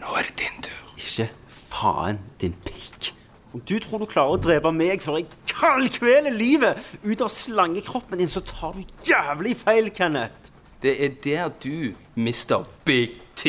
Nå 0.00 0.16
er 0.16 0.30
det 0.30 0.38
din 0.40 0.62
tur. 0.64 0.94
Ikke 0.96 1.28
faen 1.48 2.22
din 2.40 2.56
pikk. 2.64 3.12
Om 3.54 3.62
du 3.68 3.76
tror 3.78 4.02
du 4.02 4.08
klarer 4.10 4.34
å 4.34 4.40
drepe 4.42 4.72
meg 4.74 5.02
før 5.04 5.20
jeg 5.20 5.28
kaldkveler 5.52 6.34
livet 6.34 6.80
ut 7.04 7.20
av 7.22 7.30
slangekroppen 7.30 8.18
din, 8.18 8.30
så 8.30 8.42
tar 8.42 8.74
du 8.74 8.82
jævlig 9.06 9.54
feil, 9.60 9.92
Kenneth. 9.94 10.43
Det 10.84 11.04
er 11.04 11.10
der 11.24 11.48
du, 11.48 11.94
Mr. 12.14 12.64
Big 12.84 13.08
T, 13.36 13.46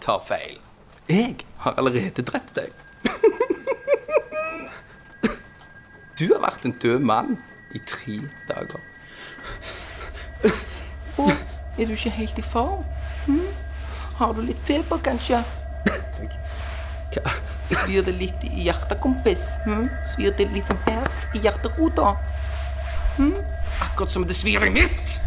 tar 0.00 0.24
feil. 0.28 0.58
Jeg 1.08 1.36
har 1.56 1.70
allerede 1.70 2.22
drept 2.22 2.52
deg. 2.56 2.68
Du 6.18 6.26
har 6.34 6.42
vært 6.42 6.66
en 6.68 6.74
død 6.82 6.98
mann 6.98 7.38
i 7.72 7.80
tre 7.88 8.18
dager. 8.50 8.76
Og 11.16 11.30
er 11.78 11.86
du 11.86 11.94
ikke 11.96 12.10
helt 12.10 12.38
i 12.38 12.44
form? 12.44 12.84
Hm? 13.24 13.40
Har 14.20 14.36
du 14.36 14.44
litt 14.44 14.60
feber, 14.68 15.00
kanskje? 15.00 15.40
Hva? 17.14 17.34
Svir 17.72 18.04
det 18.04 18.18
litt 18.20 18.44
i 18.44 18.66
hjertet, 18.68 19.00
kompis? 19.00 19.48
Hm? 19.64 19.88
Svir 20.12 20.36
det 20.36 20.50
litt 20.52 20.68
som 20.68 20.84
her, 20.84 21.08
i 21.32 21.40
hjerterota? 21.40 22.12
Hm? 23.16 23.34
Akkurat 23.80 24.12
som 24.12 24.28
det 24.28 24.36
svir 24.36 24.68
i 24.68 24.72
mitt. 24.76 25.20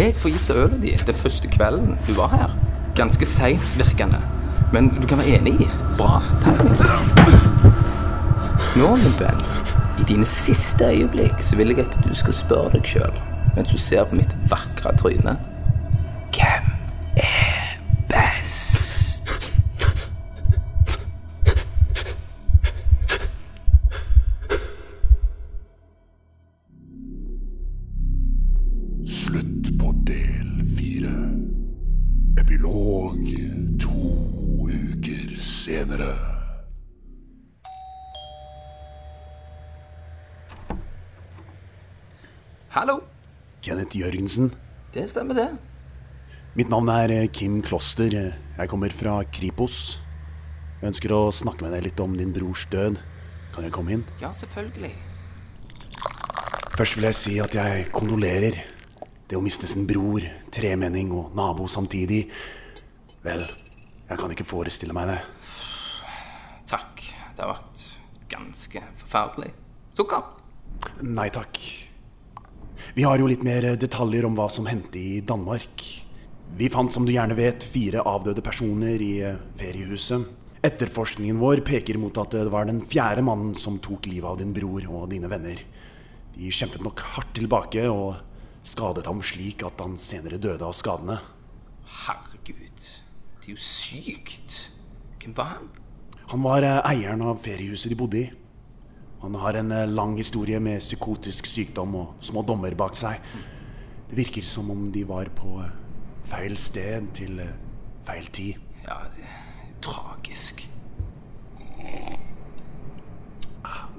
Jeg 0.00 0.14
forgifta 0.16 0.54
ølet 0.56 0.78
ditt 0.82 1.02
den 1.06 1.14
første 1.14 1.48
kvelden 1.48 1.98
du 2.06 2.14
var 2.16 2.30
her. 2.32 2.52
Ganske 2.96 3.26
seint 3.26 3.66
virkende. 3.76 4.16
Men 4.72 4.88
du 5.02 5.06
kan 5.06 5.18
være 5.18 5.36
enig 5.36 5.60
i. 5.60 5.66
Bra 5.98 6.22
timing. 6.40 6.72
Nå, 8.76 8.88
min 8.96 9.14
venn, 9.20 9.44
i 10.00 10.08
dine 10.08 10.24
siste 10.24 10.88
øyeblikk 10.88 11.44
så 11.44 11.56
vil 11.56 11.74
jeg 11.74 11.84
at 11.84 11.98
du 12.08 12.14
skal 12.16 12.32
spørre 12.32 12.72
deg 12.78 12.88
sjøl, 12.88 13.20
mens 13.56 13.74
du 13.74 13.78
ser 13.78 14.08
på 14.08 14.16
mitt 14.16 14.36
vakre 14.48 14.96
tryne 14.96 15.36
Hvem 16.32 16.72
er 17.16 17.59
Kenneth 43.90 44.06
Jørgensen. 44.06 44.52
Det 44.94 45.08
stemmer, 45.10 45.34
det. 45.34 45.48
Mitt 46.54 46.70
navn 46.70 46.88
er 46.92 47.10
eh, 47.10 47.28
Kim 47.32 47.60
Kloster. 47.62 48.12
Jeg 48.14 48.68
kommer 48.70 48.92
fra 48.94 49.16
Kripos. 49.26 49.98
Jeg 50.80 50.92
ønsker 50.92 51.10
å 51.10 51.30
snakke 51.34 51.66
med 51.66 51.74
deg 51.74 51.88
litt 51.88 52.02
om 52.02 52.14
din 52.14 52.30
brors 52.30 52.68
død. 52.70 53.00
Kan 53.50 53.66
jeg 53.66 53.74
komme 53.74 53.96
inn? 53.96 54.04
Ja, 54.22 54.30
selvfølgelig. 54.30 54.92
Først 56.76 56.96
vil 56.96 57.08
jeg 57.08 57.18
si 57.18 57.34
at 57.42 57.58
jeg 57.58 57.90
kondolerer. 57.90 58.60
Det 59.26 59.38
å 59.38 59.42
miste 59.42 59.66
sin 59.66 59.88
bror, 59.90 60.22
tremenning 60.54 61.10
og 61.14 61.34
nabo 61.38 61.68
samtidig 61.70 62.24
Vel, 63.20 63.42
jeg 64.08 64.16
kan 64.16 64.32
ikke 64.32 64.46
forestille 64.48 64.94
meg 64.96 65.10
det. 65.10 65.18
Takk. 66.70 67.02
Det 67.34 67.42
har 67.42 67.52
vært 67.52 67.84
ganske 68.32 68.86
forferdelig. 69.02 69.52
Sukker. 69.92 70.24
Nei 71.04 71.28
takk. 71.34 71.58
Vi 73.00 73.04
har 73.08 73.16
jo 73.16 73.30
litt 73.30 73.40
mer 73.40 73.64
detaljer 73.80 74.26
om 74.28 74.34
hva 74.36 74.44
som 74.52 74.66
hendte 74.68 75.00
i 75.00 75.22
Danmark. 75.24 75.80
Vi 76.58 76.66
fant, 76.68 76.92
som 76.92 77.06
du 77.08 77.14
gjerne 77.14 77.32
vet, 77.38 77.64
fire 77.64 78.02
avdøde 78.04 78.42
personer 78.44 79.00
i 79.00 79.22
eh, 79.24 79.38
feriehuset. 79.56 80.26
Etterforskningen 80.68 81.38
vår 81.40 81.62
peker 81.64 81.96
mot 81.96 82.20
at 82.20 82.36
det 82.36 82.42
var 82.52 82.68
den 82.68 82.82
fjerde 82.84 83.24
mannen 83.24 83.54
som 83.56 83.78
tok 83.80 84.04
livet 84.10 84.28
av 84.28 84.36
din 84.42 84.52
bror 84.52 84.84
og 84.90 85.06
dine 85.14 85.30
venner. 85.32 85.62
De 86.34 86.52
kjempet 86.52 86.84
nok 86.84 87.00
hardt 87.14 87.32
tilbake 87.38 87.86
og 87.88 88.20
skadet 88.68 89.08
ham 89.08 89.24
slik 89.24 89.64
at 89.64 89.80
han 89.80 89.96
senere 89.96 90.36
døde 90.36 90.68
av 90.68 90.76
skadene. 90.76 91.16
Herregud. 92.02 92.84
Det 92.84 93.48
er 93.48 93.54
jo 93.54 93.62
sykt. 93.64 94.58
Hvem 95.24 95.38
var 95.40 95.54
han? 95.54 95.72
Han 96.34 96.44
var 96.44 96.68
eh, 96.68 96.82
eieren 96.92 97.24
av 97.32 97.40
feriehuset 97.48 97.94
de 97.94 98.00
bodde 98.04 98.26
i. 98.26 98.28
Han 99.20 99.34
har 99.34 99.54
en 99.54 99.72
eh, 99.72 99.88
lang 99.88 100.16
historie 100.16 100.60
med 100.60 100.80
psykotisk 100.80 101.46
sykdom 101.46 101.94
og 102.00 102.24
små 102.24 102.42
dommer 102.46 102.74
bak 102.76 102.96
seg. 102.96 103.20
Det 104.08 104.16
virker 104.16 104.46
som 104.48 104.70
om 104.72 104.86
de 104.92 105.02
var 105.08 105.28
på 105.36 105.58
eh, 105.60 105.74
feil 106.30 106.56
sted 106.56 107.10
til 107.18 107.42
eh, 107.44 107.52
feil 108.08 108.30
tid. 108.32 108.56
Ja, 108.86 108.96
det 109.12 109.26
er 109.26 109.44
tragisk. 109.84 110.64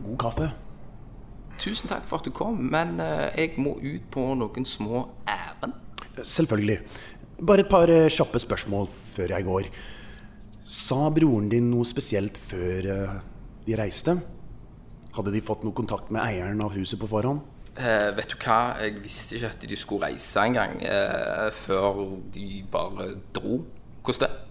God 0.02 0.18
kaffe. 0.18 0.50
Tusen 1.62 1.92
takk 1.92 2.08
for 2.10 2.18
at 2.18 2.26
du 2.26 2.34
kom, 2.34 2.58
men 2.74 2.96
jeg 2.98 3.54
må 3.62 3.76
ut 3.78 4.08
på 4.10 4.24
noen 4.34 4.66
små 4.66 5.04
ærend. 5.30 5.76
Selvfølgelig. 6.18 6.80
Bare 7.38 7.62
et 7.62 7.70
par 7.70 7.92
kjappe 8.10 8.42
spørsmål 8.42 8.90
før 9.14 9.36
jeg 9.36 9.46
går. 9.46 9.70
Sa 10.66 11.04
broren 11.14 11.52
din 11.54 11.70
noe 11.70 11.86
spesielt 11.86 12.42
før 12.50 12.90
de 13.68 13.78
reiste? 13.78 14.18
Hadde 15.16 15.34
de 15.34 15.42
fått 15.44 15.66
noe 15.66 15.76
kontakt 15.76 16.12
med 16.14 16.24
eieren 16.24 16.62
av 16.64 16.76
huset 16.76 17.00
på 17.02 17.10
forhånd? 17.12 17.42
Eh, 17.80 18.10
vet 18.16 18.32
du 18.32 18.36
hva, 18.44 18.60
jeg 18.84 19.00
visste 19.00 19.38
ikke 19.38 19.52
at 19.54 19.66
de 19.68 19.78
skulle 19.80 20.10
reise 20.12 20.44
engang, 20.44 20.82
eh, 20.84 21.50
før 21.56 22.18
de 22.32 22.64
bare 22.72 23.14
dro. 23.36 23.62
Hvordan 24.04 24.28
det? 24.28 24.48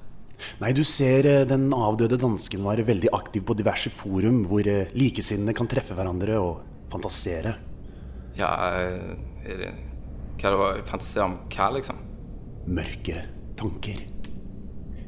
Nei, 0.61 0.73
du 0.73 0.83
ser 0.89 1.27
eh, 1.29 1.45
den 1.49 1.69
avdøde 1.77 2.17
dansken 2.21 2.65
var 2.65 2.81
veldig 2.81 3.13
aktiv 3.13 3.45
på 3.45 3.57
diverse 3.59 3.93
forum 3.93 4.45
hvor 4.49 4.65
eh, 4.65 4.89
likesinnede 4.97 5.57
kan 5.57 5.69
treffe 5.69 5.97
hverandre 5.97 6.39
og 6.41 6.63
fantasere. 6.93 7.55
Ja, 8.39 8.51
eh, 8.81 9.51
er 9.51 9.65
det 9.65 9.71
Hva 10.41 10.55
det 10.55 10.59
var 10.61 10.79
Fantasere 10.89 11.27
om 11.29 11.37
hva, 11.53 11.69
liksom? 11.77 11.99
Mørke 12.73 13.27
tanker. 13.61 14.01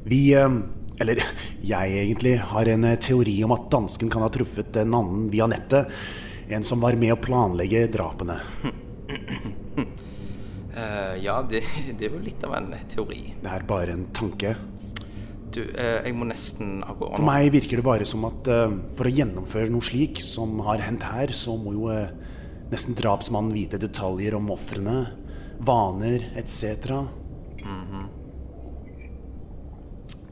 Vi, 0.05 0.21
eh, 0.37 0.59
eller 1.03 1.21
jeg 1.63 1.95
egentlig, 1.99 2.37
har 2.51 2.69
en 2.71 2.87
eh, 2.87 2.99
teori 3.01 3.35
om 3.45 3.53
at 3.55 3.69
dansken 3.71 4.11
kan 4.11 4.23
ha 4.23 4.29
truffet 4.33 4.75
en 4.81 4.95
annen 4.99 5.27
via 5.31 5.47
nettet. 5.51 5.91
En 6.53 6.65
som 6.67 6.81
var 6.83 6.97
med 6.99 7.13
å 7.15 7.19
planlegge 7.21 7.85
drapene. 7.91 8.39
Uh, 10.73 11.15
ja, 11.25 11.39
det, 11.49 11.63
det 11.97 12.07
er 12.07 12.15
jo 12.15 12.21
litt 12.23 12.43
av 12.47 12.55
en 12.59 12.71
teori. 12.91 13.25
Det 13.41 13.51
er 13.51 13.67
bare 13.67 13.95
en 13.95 14.07
tanke. 14.15 14.55
Du, 15.53 15.61
uh, 15.61 15.99
jeg 16.01 16.15
må 16.17 16.27
nesten 16.29 16.79
av 16.81 16.97
For 17.03 17.25
meg 17.25 17.51
virker 17.53 17.79
det 17.79 17.85
bare 17.85 18.07
som 18.09 18.25
at 18.27 18.49
uh, 18.49 18.73
for 18.97 19.09
å 19.09 19.13
gjennomføre 19.13 19.71
noe 19.73 19.85
slik 19.85 20.23
som 20.25 20.57
har 20.67 20.83
hendt 20.83 21.05
her, 21.13 21.35
så 21.35 21.55
må 21.59 21.75
jo 21.77 21.91
nesten 22.73 22.97
drapsmannen 22.97 23.53
vite 23.53 23.77
detaljer 23.81 24.33
om 24.39 24.49
ofrene, 24.55 25.03
vaner 25.63 26.25
etc. 26.39 27.03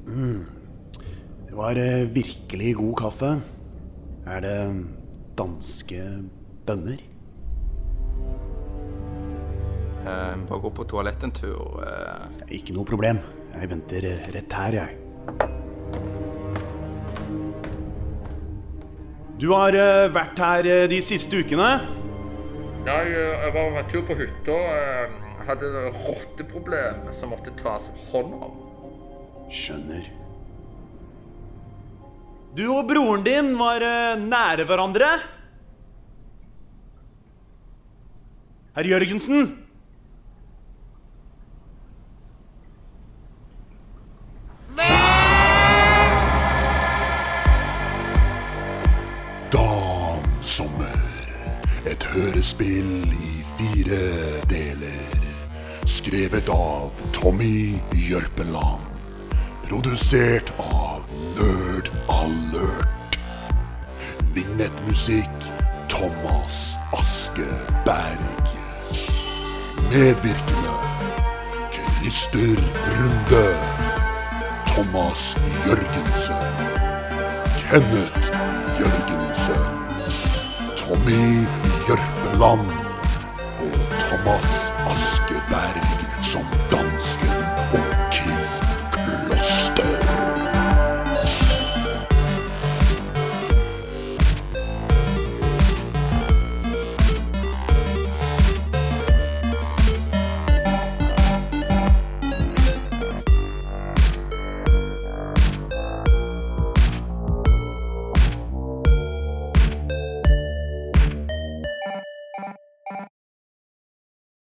mm. 0.09 0.60
Det 1.51 1.57
var 1.57 1.75
eh, 1.75 2.07
virkelig 2.07 2.75
god 2.75 2.93
kaffe. 2.95 3.29
Er 4.23 4.39
det 4.39 4.59
danske 5.35 5.97
bønner? 6.63 7.01
Eh, 10.07 10.37
bare 10.47 10.59
gå 10.63 10.71
på 10.77 10.85
toalettet 10.87 11.27
en 11.27 11.33
tur. 11.35 11.81
Eh. 11.83 12.55
Ikke 12.55 12.71
noe 12.77 12.87
problem. 12.87 13.19
Jeg 13.51 13.67
venter 13.67 14.07
rett 14.31 14.55
her, 14.61 14.77
jeg. 14.79 14.95
Du 19.41 19.49
har 19.51 19.75
vært 20.15 20.39
her 20.39 20.71
de 20.87 21.01
siste 21.03 21.43
ukene. 21.43 21.67
Nei, 22.87 23.03
jeg 23.11 23.51
var 23.57 23.75
en 23.81 23.91
tur 23.91 24.07
på 24.07 24.15
hytta. 24.23 24.55
Jeg 24.55 25.19
Hadde 25.41 25.67
et 25.73 25.95
rotteproblem 26.05 27.07
som 27.17 27.33
måtte 27.33 27.51
tas 27.59 27.89
hånd 28.11 28.35
om. 28.39 28.57
Skjønner. 29.51 30.20
Du 32.51 32.65
og 32.67 32.89
broren 32.89 33.21
din 33.23 33.53
var 33.55 33.79
eh, 33.79 34.19
nære 34.19 34.65
hverandre. 34.67 35.07
Herr 38.75 38.87
Jørgensen. 38.91 39.53
Dansommer. 49.55 50.99
Et 51.87 52.03
hørespill 52.03 53.15
i 53.15 53.33
fire 53.55 54.03
deler. 54.51 55.23
Skrevet 55.87 56.51
av 56.51 56.91
Tommy 57.15 57.79
Jørpeland. 57.95 58.83
Produsert 59.71 60.51
av 60.59 61.07
Nerd 61.71 62.00
Alert. 62.21 63.17
Vignettmusikk 64.33 65.39
Thomas 65.89 66.77
Askeberg. 66.93 68.45
Medvirkende 69.91 70.73
Christer 71.71 72.61
Runde. 72.97 73.45
Thomas 74.67 75.37
Jørgensen. 75.67 76.35
Kenneth 77.57 78.31
Jørgensen. 78.79 79.63
Tommy 80.77 81.47
Jørpeland 81.89 82.71
og 83.59 83.99
Thomas 83.99 84.73
Aske. 84.89 85.21